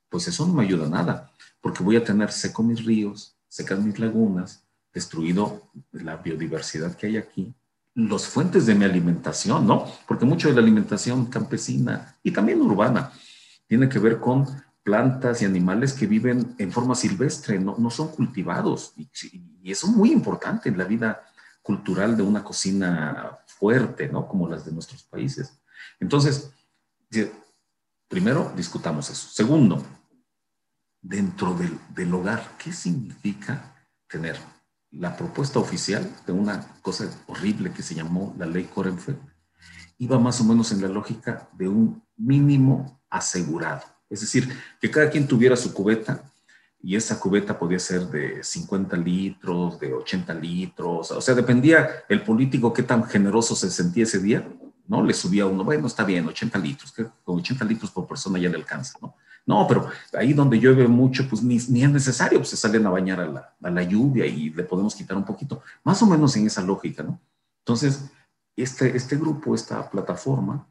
[0.09, 3.98] pues eso no me ayuda nada, porque voy a tener seco mis ríos, secas mis
[3.98, 7.52] lagunas, destruido la biodiversidad que hay aquí,
[7.94, 9.86] las fuentes de mi alimentación, ¿no?
[10.07, 13.12] Porque mucho de la alimentación campesina y también urbana
[13.66, 14.46] tiene que ver con
[14.85, 18.93] plantas y animales que viven en forma silvestre, no, no son cultivados.
[18.97, 19.09] Y,
[19.64, 21.24] eso es muy importante en la vida
[21.62, 24.28] cultural de una cocina fuerte, ¿no?
[24.28, 25.59] Como las de nuestros países.
[25.99, 26.53] Entonces,
[28.09, 29.26] primero discutamos eso.
[29.30, 29.82] Segundo,
[31.01, 32.57] dentro del, del hogar.
[32.59, 33.74] ¿Qué significa
[34.07, 34.37] tener
[34.91, 39.18] la propuesta oficial de una cosa horrible que se llamó la ley Corenfeld?
[39.97, 43.93] Iba más o menos en la lógica de un mínimo asegurado.
[44.11, 44.48] Es decir,
[44.80, 46.22] que cada quien tuviera su cubeta
[46.82, 52.22] y esa cubeta podía ser de 50 litros, de 80 litros, o sea, dependía el
[52.22, 54.46] político qué tan generoso se sentía ese día,
[54.86, 55.02] ¿no?
[55.02, 56.94] Le subía uno, bueno, está bien, 80 litros,
[57.24, 59.14] con 80 litros por persona ya le alcanza, ¿no?
[59.46, 62.90] No, pero ahí donde llueve mucho, pues ni, ni es necesario, pues se salen a
[62.90, 66.34] bañar a la, a la, lluvia y le podemos quitar un poquito, más o menos
[66.36, 67.20] en esa lógica, ¿no?
[67.61, 68.11] Entonces,
[68.57, 70.66] este, este grupo, esta plataforma,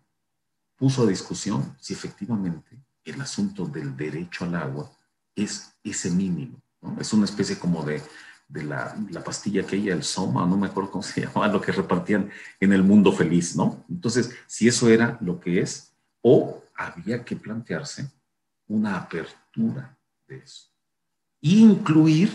[0.75, 4.91] puso a discusión si efectivamente el asunto del derecho al agua
[5.35, 6.97] es ese mínimo, ¿no?
[6.99, 8.01] Es una especie como de,
[8.49, 11.71] la, la, pastilla que ella, el Soma, no me acuerdo cómo se llamaba, lo que
[11.71, 12.29] repartían
[12.59, 13.83] en el mundo feliz, ¿no?
[13.89, 18.09] Entonces, si eso era lo que es, o había que plantearse
[18.67, 19.97] una apertura
[20.27, 20.69] de eso.
[21.41, 22.31] Incluir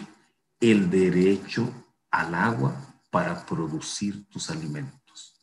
[0.61, 1.73] el derecho
[2.11, 2.75] al agua
[3.11, 5.35] para producir tus alimentos.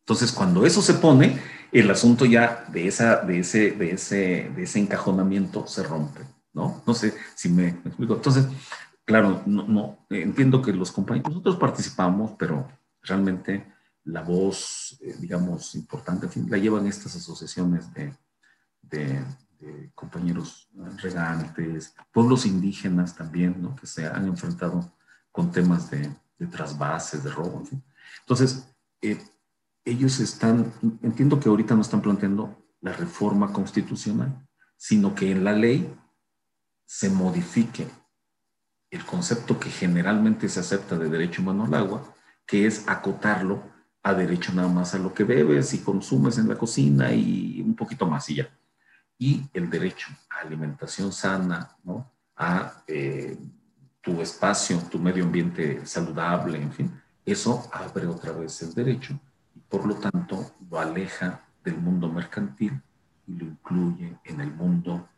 [0.00, 1.40] Entonces, cuando eso se pone,
[1.72, 6.20] el asunto ya de, esa, de, ese, de, ese, de ese encajonamiento se rompe,
[6.52, 6.82] ¿no?
[6.86, 8.14] No sé si me, explico.
[8.14, 8.46] Entonces,
[9.04, 12.68] claro, no, entiendo que los compañeros, nosotros participamos, pero
[13.02, 13.72] realmente
[14.04, 18.12] la voz, eh, digamos, importante, en la llevan estas asociaciones de,
[18.82, 19.24] de,
[19.94, 20.70] compañeros
[21.02, 23.76] regantes, pueblos indígenas también, ¿no?
[23.76, 24.90] Que se han enfrentado
[25.30, 27.84] con temas de, de trasvases, de robo, en fin.
[28.20, 28.66] Entonces,
[29.02, 29.22] eh,
[29.90, 30.72] ellos están,
[31.02, 35.92] entiendo que ahorita no están planteando la reforma constitucional, sino que en la ley
[36.86, 37.86] se modifique
[38.90, 42.14] el concepto que generalmente se acepta de derecho humano al agua,
[42.46, 43.62] que es acotarlo
[44.02, 47.74] a derecho nada más a lo que bebes y consumes en la cocina y un
[47.74, 48.48] poquito más y ya.
[49.18, 52.10] Y el derecho a alimentación sana, ¿no?
[52.36, 53.36] a eh,
[54.00, 59.20] tu espacio, tu medio ambiente saludable, en fin, eso abre otra vez el derecho
[59.68, 62.80] por lo tanto lo aleja del mundo mercantil
[63.26, 65.08] y lo incluye en el mundo,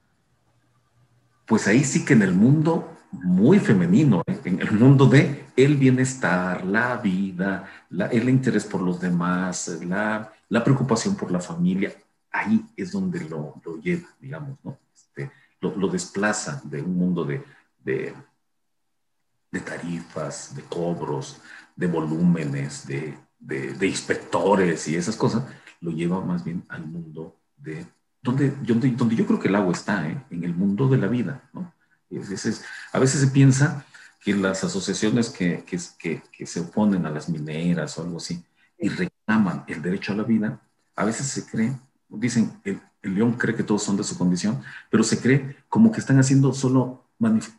[1.47, 4.40] pues ahí sí que en el mundo muy femenino, ¿eh?
[4.45, 7.68] en el mundo de el bienestar, la vida,
[8.11, 11.93] el interés por los demás, la, la, preocupación por la familia,
[12.30, 14.78] ahí es donde lo, lo lleva, digamos, ¿no?
[14.95, 15.30] Este,
[15.61, 17.45] lo, desplaza de un mundo de,
[17.84, 21.43] de tarifas, de cobros,
[21.76, 25.45] de volúmenes, de, de, inspectores y esas cosas,
[25.80, 27.86] lo lleva más bien al mundo de
[28.22, 30.24] donde, donde, donde yo creo que el agua está, ¿eh?
[30.30, 31.43] en el mundo de la vida.
[31.53, 31.72] ¿no?
[32.09, 33.84] Es, a veces se piensa
[34.20, 38.45] que las asociaciones que, que, que, se oponen a las mineras o algo así
[38.78, 40.61] y reclaman el derecho a la vida,
[40.95, 41.72] a veces se cree,
[42.09, 45.90] dicen, el, el león cree que todos son de su condición, pero se cree como
[45.90, 47.05] que están haciendo solo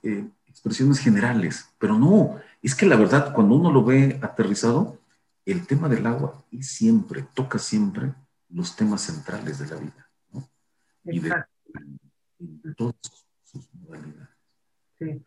[0.03, 4.97] eh, expresiones generales, pero no, es que la verdad, cuando uno lo ve aterrizado,
[5.45, 8.13] el tema del agua y siempre, toca siempre
[8.49, 10.49] los temas centrales de la vida, ¿no?
[11.05, 11.33] Y de,
[12.75, 12.95] todas
[13.43, 14.29] sus modalidades.
[14.97, 15.23] Sí.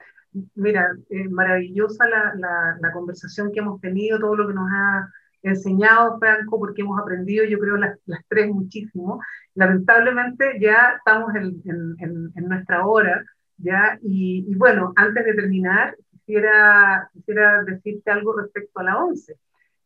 [0.55, 5.09] Mira, eh, maravillosa la, la, la, conversación que hemos tenido, todo lo que nos ha
[5.43, 9.21] enseñado Franco, porque hemos aprendido, yo creo, las, las tres muchísimo.
[9.55, 13.25] Lamentablemente ya estamos en, en, en nuestra hora,
[13.57, 13.99] ¿ya?
[14.03, 19.39] Y, y, bueno, antes de terminar, quisiera, quisiera decirte algo respecto a la ONCE.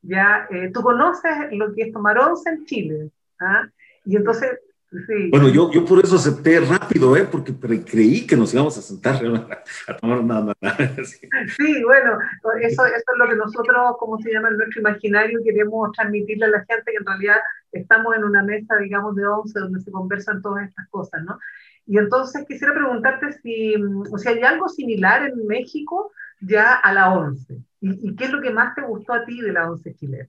[0.02, 3.10] Ya, eh, tú conoces lo que es tomar ONCE en Chile.
[3.38, 3.68] ¿ah?
[4.04, 4.58] Y entonces,
[4.90, 5.30] sí.
[5.30, 7.28] Bueno, yo, yo por eso acepté rápido, ¿eh?
[7.30, 9.16] porque creí que nos íbamos a sentar
[9.88, 10.54] a, tomar nada.
[11.04, 11.28] Sí.
[11.56, 12.18] sí, bueno,
[12.62, 16.50] eso, eso es lo que nosotros, como se llama en nuestro imaginario, queremos transmitirle a
[16.50, 17.36] la gente que en realidad
[17.72, 21.38] estamos en una mesa, digamos, de once donde se conversan todas estas cosas, ¿no?
[21.86, 27.12] Y entonces quisiera preguntarte si, o sea, hay algo similar en México ya a la
[27.12, 27.58] ONCE.
[27.80, 30.28] ¿Y, qué es lo que más te gustó a ti de la ONCE chilena?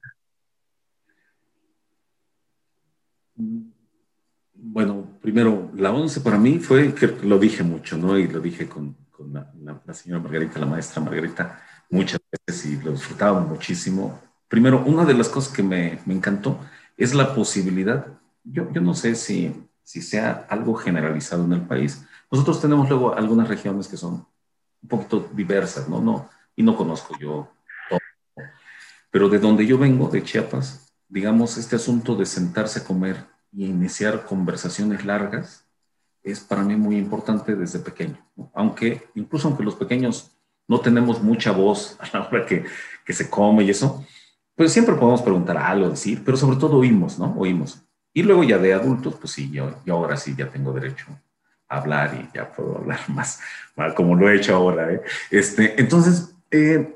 [4.54, 8.18] Bueno, primero, la ONCE para mí fue, que lo dije mucho, ¿no?
[8.18, 9.52] Y lo dije con, con la,
[9.86, 14.22] la, señora Margarita, la maestra Margarita, muchas veces y lo disfrutaba muchísimo.
[14.47, 16.60] Primero, una de las cosas que me, me encantó
[16.95, 18.08] es la posibilidad,
[18.43, 22.06] yo, yo no sé si, si sea algo generalizado en el país.
[22.32, 24.26] Nosotros tenemos luego algunas regiones que son
[24.84, 26.02] un poquito diversas, ¿no?
[26.02, 27.52] no y no conozco yo
[27.89, 27.99] todo.
[29.10, 33.66] Pero de donde yo vengo, de Chiapas, digamos, este asunto de sentarse a comer y
[33.66, 35.66] iniciar conversaciones largas
[36.24, 38.18] es para mí muy importante desde pequeño.
[38.54, 40.32] Aunque, incluso aunque los pequeños
[40.68, 42.66] no tenemos mucha voz a la hora que,
[43.06, 44.06] que se come y eso,
[44.56, 47.34] pues siempre podemos preguntar algo, decir, pero sobre todo oímos, ¿no?
[47.38, 47.84] Oímos.
[48.14, 51.08] Y luego ya de adultos, pues sí, yo, yo ahora sí ya tengo derecho
[51.72, 53.39] hablar y ya puedo hablar más,
[53.95, 54.91] como lo he hecho ahora.
[54.91, 55.02] ¿eh?
[55.32, 56.95] Este, entonces, eh,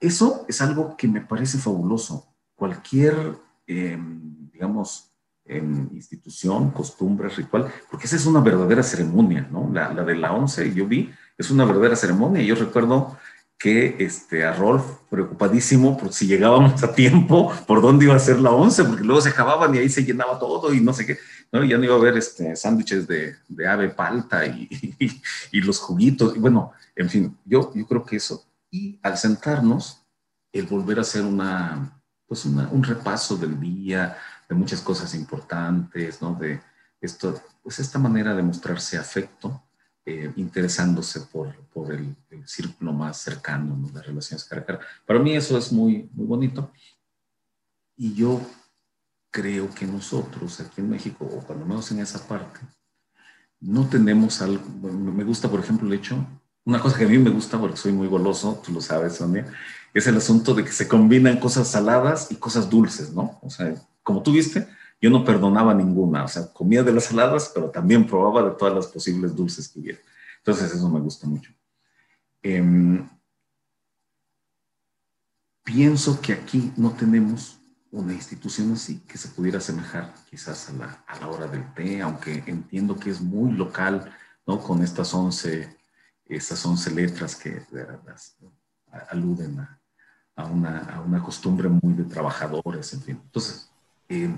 [0.00, 2.26] eso es algo que me parece fabuloso.
[2.54, 5.10] Cualquier, em, digamos,
[5.44, 9.70] en institución, costumbre, ritual, porque esa es una verdadera ceremonia, ¿no?
[9.72, 12.42] La, de la once, yo vi, es una verdadera ceremonia.
[12.42, 13.16] Yo recuerdo
[13.56, 18.38] que este, a Rolf, preocupadísimo por si llegábamos a tiempo, por dónde iba a ser
[18.40, 21.18] la once, porque luego se acababan y ahí se llenaba todo y no sé qué.
[21.50, 21.64] ¿no?
[21.64, 24.68] Ya no iba a haber este, sándwiches de, ave palta y,
[25.52, 26.38] los juguitos.
[26.38, 28.47] Bueno, en fin, yo creo que eso.
[28.70, 30.02] Y al sentarnos,
[30.52, 34.16] el volver a hacer una, pues una, un repaso del día,
[34.48, 36.34] de muchas cosas importantes, ¿no?
[36.34, 36.60] De
[37.00, 39.62] esto, pues esta manera de mostrarse afecto,
[40.04, 44.00] eh, interesándose por, por el, el, círculo más cercano, ¿no?
[44.00, 44.80] relaciones cara a cara.
[45.04, 46.72] Para mí eso es muy, muy bonito.
[47.94, 48.40] Y yo
[49.30, 52.60] creo que nosotros aquí en México, o cuando menos en esa parte,
[53.60, 56.24] no tenemos algo, me gusta por ejemplo el hecho,
[56.68, 59.46] una cosa que a mí me gusta porque soy muy goloso, tú lo sabes Sonia,
[59.94, 63.38] es el asunto de que se combinan cosas saladas y cosas dulces, ¿no?
[63.40, 64.68] O sea, como tú viste,
[65.00, 68.74] yo no perdonaba ninguna, o sea, comía de las saladas, pero también probaba de todas
[68.74, 69.98] las posibles dulces que hubiera.
[70.36, 71.50] Entonces, eso me gusta mucho.
[72.42, 73.08] Em,
[75.64, 77.58] pienso que aquí no tenemos
[77.90, 82.02] una institución así que se pudiera asemejar quizás a la, a la hora del té,
[82.02, 84.12] aunque entiendo que es muy local,
[84.46, 84.60] ¿no?
[84.62, 85.77] Con estas 11,
[86.28, 87.62] estas 11 letras que
[89.10, 89.60] aluden
[90.36, 93.20] a, una, costumbre muy de trabajadores, en fin.
[93.24, 93.70] Entonces,
[94.08, 94.30] eh,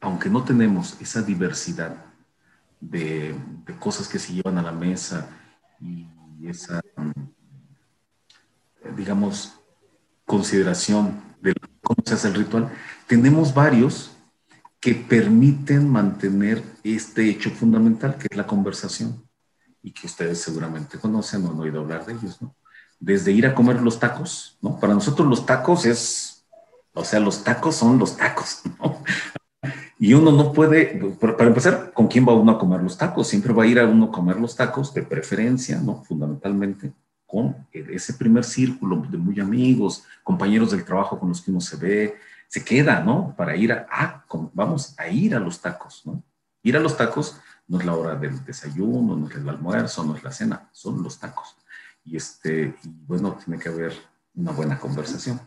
[0.00, 2.04] aunque no tenemos esa diversidad
[2.80, 5.28] de, de, cosas que se llevan a la mesa
[5.80, 6.08] y
[6.46, 6.80] esa,
[8.96, 9.58] digamos,
[10.26, 12.70] consideración de cómo se hace el ritual,
[13.06, 14.10] tenemos varios
[14.80, 19.26] que permiten mantener este hecho fundamental, que es la conversación,
[19.84, 22.56] y que ustedes seguramente conocen o han oído hablar de ellos, ¿no?
[22.98, 24.80] Desde ir a comer los tacos, ¿no?
[24.80, 26.46] Para nosotros los tacos es,
[26.94, 29.02] o sea, los tacos son los tacos, ¿no?
[29.98, 33.28] Y uno no puede, para empezar, ¿con quién va uno a comer los tacos?
[33.28, 36.02] Siempre va a ir a uno a comer los tacos, de preferencia, ¿no?
[36.02, 36.92] Fundamentalmente
[37.26, 41.76] con ese primer círculo de muy amigos, compañeros del trabajo con los que uno se
[41.76, 42.16] ve,
[42.48, 43.34] se queda, ¿no?
[43.36, 44.24] Para ir a,
[44.54, 46.22] vamos a ir a los tacos, ¿no?
[46.62, 50.16] Ir a los tacos no es la hora del desayuno, no es el almuerzo, no
[50.16, 51.56] es la cena, son los tacos.
[52.04, 53.94] Y este, bueno, tiene que haber
[54.34, 55.40] una buena conversación.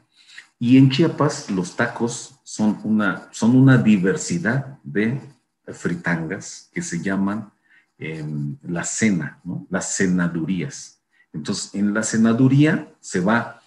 [0.59, 5.21] Y en Chiapas los tacos son una, son una diversidad de
[5.67, 7.51] fritangas que se llaman
[7.97, 9.39] em, la cena,
[9.69, 11.01] las cenadurías.
[11.33, 13.61] Entonces, en la cenaduría se va,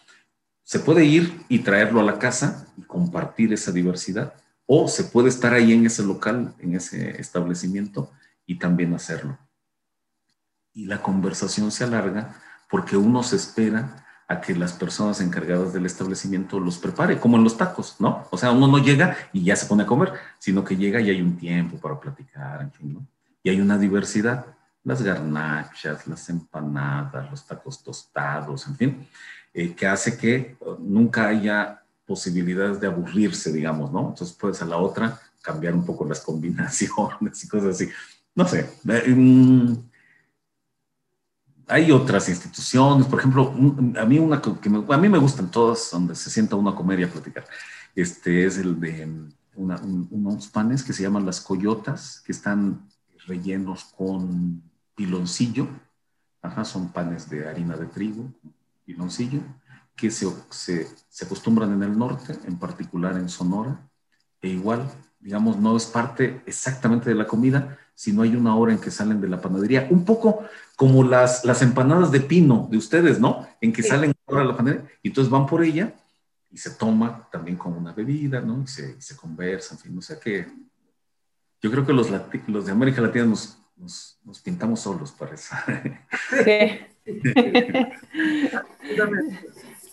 [0.64, 4.34] se puede ir y traerlo a la casa y compartir esa diversidad,
[4.66, 8.10] o se puede estar ahí en ese local, en ese establecimiento
[8.50, 9.38] y también hacerlo.
[10.72, 12.34] Y la conversación se alarga
[12.68, 17.44] porque uno se espera a que las personas encargadas del establecimiento los prepare, como en
[17.44, 18.26] los tacos, ¿no?
[18.30, 21.10] O sea, uno no llega y ya se pone a comer, sino que llega y
[21.10, 23.06] hay un tiempo para platicar, en fin, ¿no?
[23.44, 24.44] Y hay una diversidad,
[24.82, 29.08] las garnachas, las empanadas, los tacos tostados, en fin,
[29.54, 34.08] eh, que hace que nunca haya posibilidades de aburrirse, digamos, ¿no?
[34.08, 37.88] Entonces puedes a la otra cambiar un poco las combinaciones y cosas así.
[38.40, 38.70] No sé.
[38.84, 39.74] Mm,
[41.68, 43.54] hay otras instituciones, por ejemplo,
[43.98, 46.74] a mí una que me, a mí me gustan todas, donde se sienta uno a
[46.74, 47.44] comer y a platicar.
[47.94, 52.88] Este es el de unos panes que se llaman las coyotas, que están
[53.26, 54.62] rellenos con
[54.94, 55.68] piloncillo.
[56.40, 58.32] Ajá, son panes de harina de trigo,
[58.86, 59.42] piloncillo,
[59.94, 63.89] que se, se, se acostumbran en el norte, en particular en Sonora,
[64.42, 68.80] e igual, digamos, no es parte exactamente de la comida, sino hay una hora en
[68.80, 69.86] que salen de la panadería.
[69.90, 70.44] Un poco
[70.76, 73.46] como las, las empanadas de pino de ustedes, ¿no?
[73.60, 75.92] En que salen ahora la panadería y entonces van por ella
[76.50, 78.62] y se toma también como una bebida, ¿no?
[78.62, 80.46] Y se, y se conversa, en fin, o sea que
[81.62, 82.08] yo creo que los,
[82.46, 85.54] los de América Latina nos, nos, nos pintamos solos para eso.
[86.44, 86.80] Sí.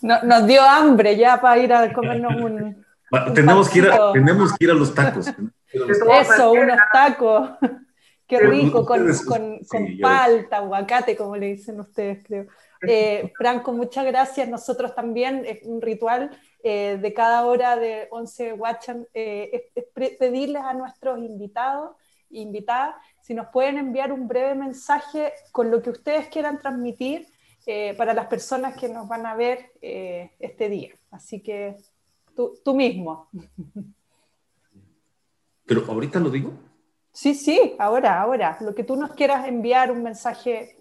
[0.02, 2.87] nos dio hambre ya para ir a comernos un...
[3.34, 5.26] tenemos, que ir a, tenemos que ir a los tacos.
[5.72, 7.50] Eso, unos tacos.
[8.26, 12.46] Qué rico, con, con, con palta, aguacate, como le dicen ustedes, creo.
[12.86, 14.48] Eh, Franco, muchas gracias.
[14.48, 16.30] Nosotros también, es un ritual
[16.62, 19.84] eh, de cada hora de 11 Watchan, eh, es,
[20.18, 21.96] pedirles a nuestros invitados
[22.30, 27.26] e invitadas si nos pueden enviar un breve mensaje con lo que ustedes quieran transmitir
[27.98, 30.94] para las personas que nos van a ver este día.
[31.10, 31.76] Así que
[32.38, 33.28] tú, tú mismo.
[35.66, 36.52] Pero ahorita lo digo.
[37.12, 38.56] Sí, sí, ahora, ahora.
[38.60, 40.76] Lo que tú nos quieras enviar, un mensaje,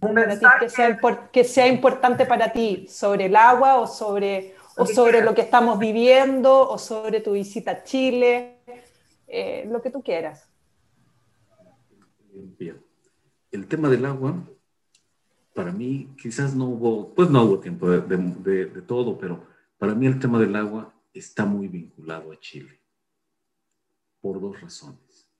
[0.00, 0.98] que, sea,
[1.30, 5.78] que, sea, importante para ti sobre el agua o sobre, o sobre lo que estamos
[5.78, 8.58] viviendo o sobre tu visita a Chile,
[9.28, 10.50] eh, lo que tú quieras.
[12.58, 12.84] Bien.
[13.52, 14.34] El tema del agua,
[15.54, 19.49] para mí quizás no hubo, pues no hubo tiempo de, de todo, pero
[19.80, 22.82] para mí el tema del agua está muy vinculado a Chile
[24.20, 25.32] por dos razones.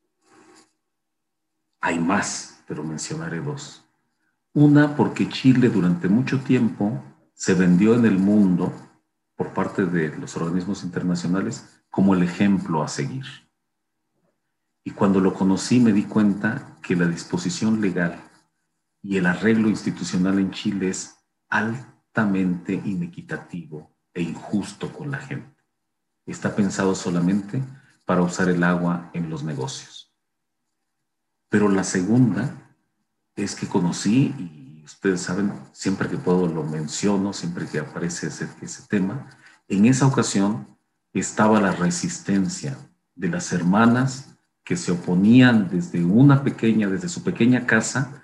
[1.79, 3.85] Hay más, pero mencionaré dos.
[4.55, 7.05] Una, porque Chile durante mucho tiempo
[7.35, 8.73] se vendió en el mundo
[9.37, 13.27] por parte de los organismos internacionales como el ejemplo a seguir.
[14.83, 18.19] Y cuando lo conocí me di cuenta que la disposición legal
[19.03, 21.15] y el arreglo institucional en Chile es
[21.51, 25.57] altamente inequitativo e injusto con la gente.
[26.27, 27.63] Está pensado solamente
[28.05, 30.13] para usar el agua en los negocios.
[31.49, 32.55] Pero la segunda
[33.37, 38.49] es que conocí, y ustedes saben, siempre que puedo lo menciono, siempre que aparece ese,
[38.61, 39.29] ese tema,
[39.69, 40.77] en esa ocasión
[41.13, 42.77] estaba la resistencia
[43.15, 48.23] de las hermanas que se oponían desde una pequeña, desde su pequeña casa,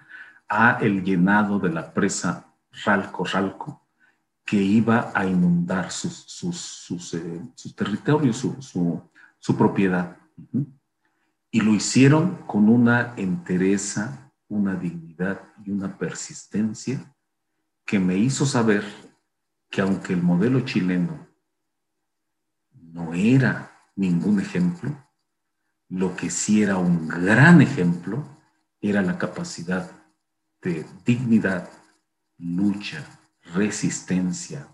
[0.49, 2.53] a el llenado de la presa
[2.85, 3.86] Ralco Ralco,
[4.47, 7.43] que iba a inundar sus, sus, sus, eh,
[7.75, 9.03] territorios, su,
[9.39, 10.17] su propiedad.
[11.51, 17.13] Y lo hicieron con una entereza, una dignidad y una persistencia
[17.85, 18.85] que me hizo saber
[19.69, 21.27] que aunque el modelo chileno
[22.73, 24.97] no era ningún ejemplo,
[25.89, 28.25] lo que sí era un gran ejemplo
[28.81, 29.91] era la capacidad
[30.63, 31.69] de dignidad,
[32.39, 33.05] lucha,
[33.55, 34.69] resistencia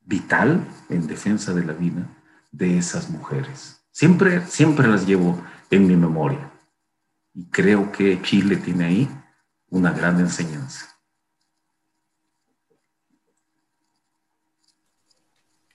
[0.00, 2.06] vital en defensa de la vida
[2.50, 3.80] de esas mujeres.
[3.92, 6.50] Siempre, siempre las llevo en mi memoria
[7.34, 9.10] y creo que Chile tiene ahí
[9.68, 10.86] una gran enseñanza.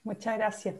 [0.04, 0.76] Muchas gracias.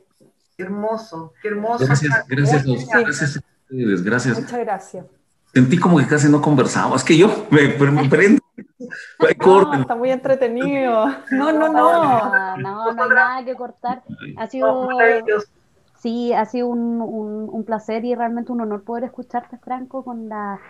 [0.57, 1.85] Qué hermoso, qué hermoso.
[1.85, 4.41] Gracias, gracias, gracias, gracias.
[4.41, 5.07] Muchas gracias.
[5.53, 6.97] Sentí como que casi no conversaba.
[6.97, 8.46] Es que yo me, me prendo.
[9.47, 11.07] No, está muy entretenido.
[11.31, 12.57] No, no, no.
[12.57, 14.03] No, no, hay nada que cortar.
[14.37, 14.89] Ha sido,
[15.99, 20.29] sí, ha sido un, un, un, placer y realmente un honor poder escucharte, Franco, con
[20.29, 20.61] la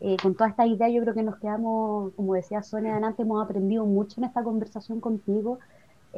[0.00, 0.88] eh, con toda esta idea.
[0.88, 5.00] Yo creo que nos quedamos, como decía Sonia adelante, hemos aprendido mucho en esta conversación
[5.00, 5.58] contigo.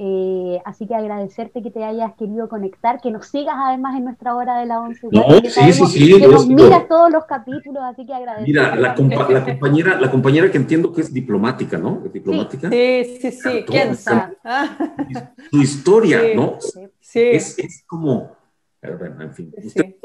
[0.00, 4.36] Eh, así que agradecerte que te hayas querido conectar, que nos sigas además en nuestra
[4.36, 5.08] hora de la 11.
[5.10, 8.48] No, que sí, sí, sí, que nos miras todos los capítulos, así que agradecerte.
[8.48, 12.00] Mira, la, la, compañera, la compañera que entiendo que es diplomática, ¿no?
[12.12, 12.70] ¿Diplomática?
[12.70, 14.36] Sí, sí, sí, ¿quién sabe?
[15.50, 16.58] Su historia, ¿no?
[17.00, 17.20] Sí.
[17.32, 18.36] Es, es, como,
[18.80, 19.52] bueno, en fin.
[19.56, 19.96] Usted,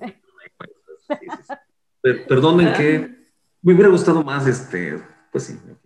[2.28, 3.16] Perdonen que
[3.62, 5.00] me hubiera gustado más, este,
[5.32, 5.83] pues sí, en fin.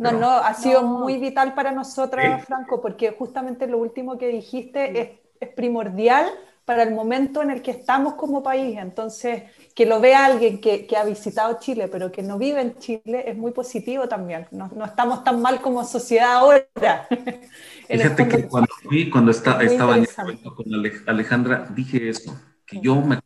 [0.00, 4.98] No, no, ha sido muy vital para nosotros, Franco, porque justamente lo último que dijiste
[4.98, 6.26] es, es, primordial
[6.64, 8.78] para el momento en el que estamos como país.
[8.78, 9.42] Entonces,
[9.74, 13.24] que lo vea alguien que, que, ha visitado Chile, pero que no vive en Chile,
[13.26, 14.46] es muy positivo también.
[14.52, 16.66] No, no estamos tan mal como sociedad ahora.
[17.86, 20.66] Fíjate que cuando fui, cuando está, estaba en el con
[21.08, 23.18] Alejandra, dije eso, que yo me...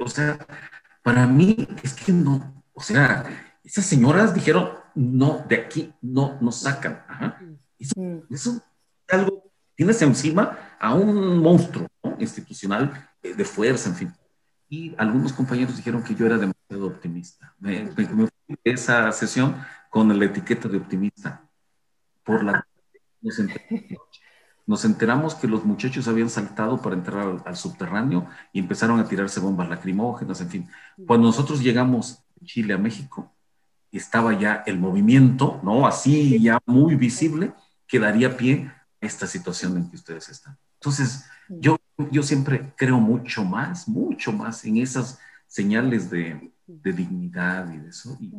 [0.00, 0.44] o sea,
[1.04, 3.24] para mí es que no, o sea,
[3.62, 7.04] esas señoras dijeron, no, de aquí no nos sacan.
[7.78, 8.34] Eso, mm.
[8.34, 8.62] eso,
[9.06, 11.86] es algo, tienes encima a un monstruo
[12.18, 14.12] institucional eh, de fuerza, en fin.
[14.68, 17.54] Y algunos compañeros dijeron que yo era demasiado optimista.
[17.60, 19.54] Me, fui de esa sesión
[19.90, 21.48] con la etiqueta de optimista.
[22.24, 22.66] Por la
[23.22, 23.84] nos enteramos,
[24.66, 29.40] nos enteramos que los muchachos habían saltado para entrar al, subterráneo y empezaron a tirarse
[29.40, 30.68] bombas lacrimógenas, en fin.
[31.06, 33.35] Cuando nosotros llegamos de Chile a México,
[33.96, 35.86] estaba ya el movimiento, ¿no?
[35.86, 37.52] Así ya muy visible,
[37.86, 38.70] que daría pie
[39.00, 40.58] a esta situación en que ustedes están.
[40.74, 41.76] Entonces, yo,
[42.10, 47.88] yo siempre creo mucho más, mucho más en esas señales de, de dignidad y de
[47.88, 48.16] eso.
[48.20, 48.32] Y,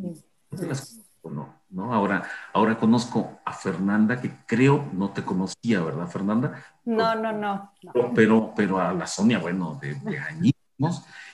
[0.65, 1.93] las no, ¿no?
[1.93, 2.23] Ahora,
[2.53, 6.63] ahora conozco a Fernanda, que creo no te conocía, ¿verdad, Fernanda?
[6.85, 7.73] No, no, no.
[8.15, 10.53] Pero, pero a la Sonia, bueno, de, de años,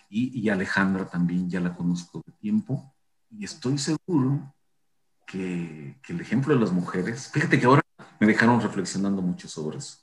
[0.10, 2.93] y, y Alejandra también ya la conozco de tiempo
[3.38, 4.54] y estoy seguro
[5.26, 7.82] que, que, el ejemplo de las mujeres, fíjate que ahora
[8.20, 9.98] me dejaron reflexionando mucho sobre eso.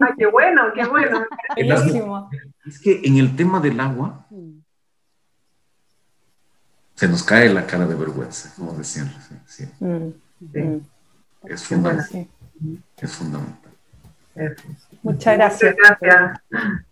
[0.00, 1.26] Ah, qué bueno, qué bueno.
[2.66, 4.26] es que en el tema del agua
[6.94, 9.12] se nos cae la cara de vergüenza, como decían.
[9.46, 10.80] Sí, mm, mm.
[11.44, 12.28] Es fundamental.
[12.96, 13.65] Es fundamental.
[15.02, 15.76] Muchas gracias.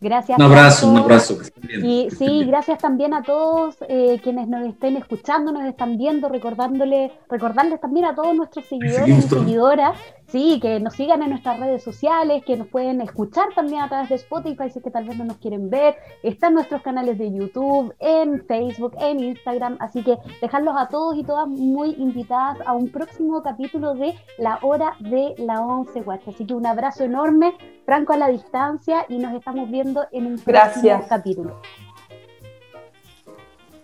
[0.01, 0.39] gracias.
[0.39, 1.39] Un abrazo, un abrazo.
[1.63, 7.13] Y sí, gracias también a todos eh, quienes nos estén escuchando, nos están viendo, recordándole,
[7.29, 9.97] recordarles también a todos nuestros seguidores y seguidoras
[10.29, 14.09] Sí, que nos sigan en nuestras redes sociales, que nos pueden escuchar también a través
[14.09, 15.97] de Spotify si es que tal vez no nos quieren ver.
[16.23, 19.77] Están nuestros canales de YouTube, en Facebook, en Instagram.
[19.81, 24.59] Así que dejarlos a todos y todas muy invitadas a un próximo capítulo de La
[24.63, 26.27] Hora de la Once Watch.
[26.27, 30.39] Así que un abrazo enorme, Franco a la distancia y nos estamos viendo en un
[30.39, 31.61] próximo capítulo.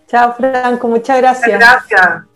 [0.08, 1.60] Chao, Franco, muchas gracias.
[1.60, 2.29] Gracias.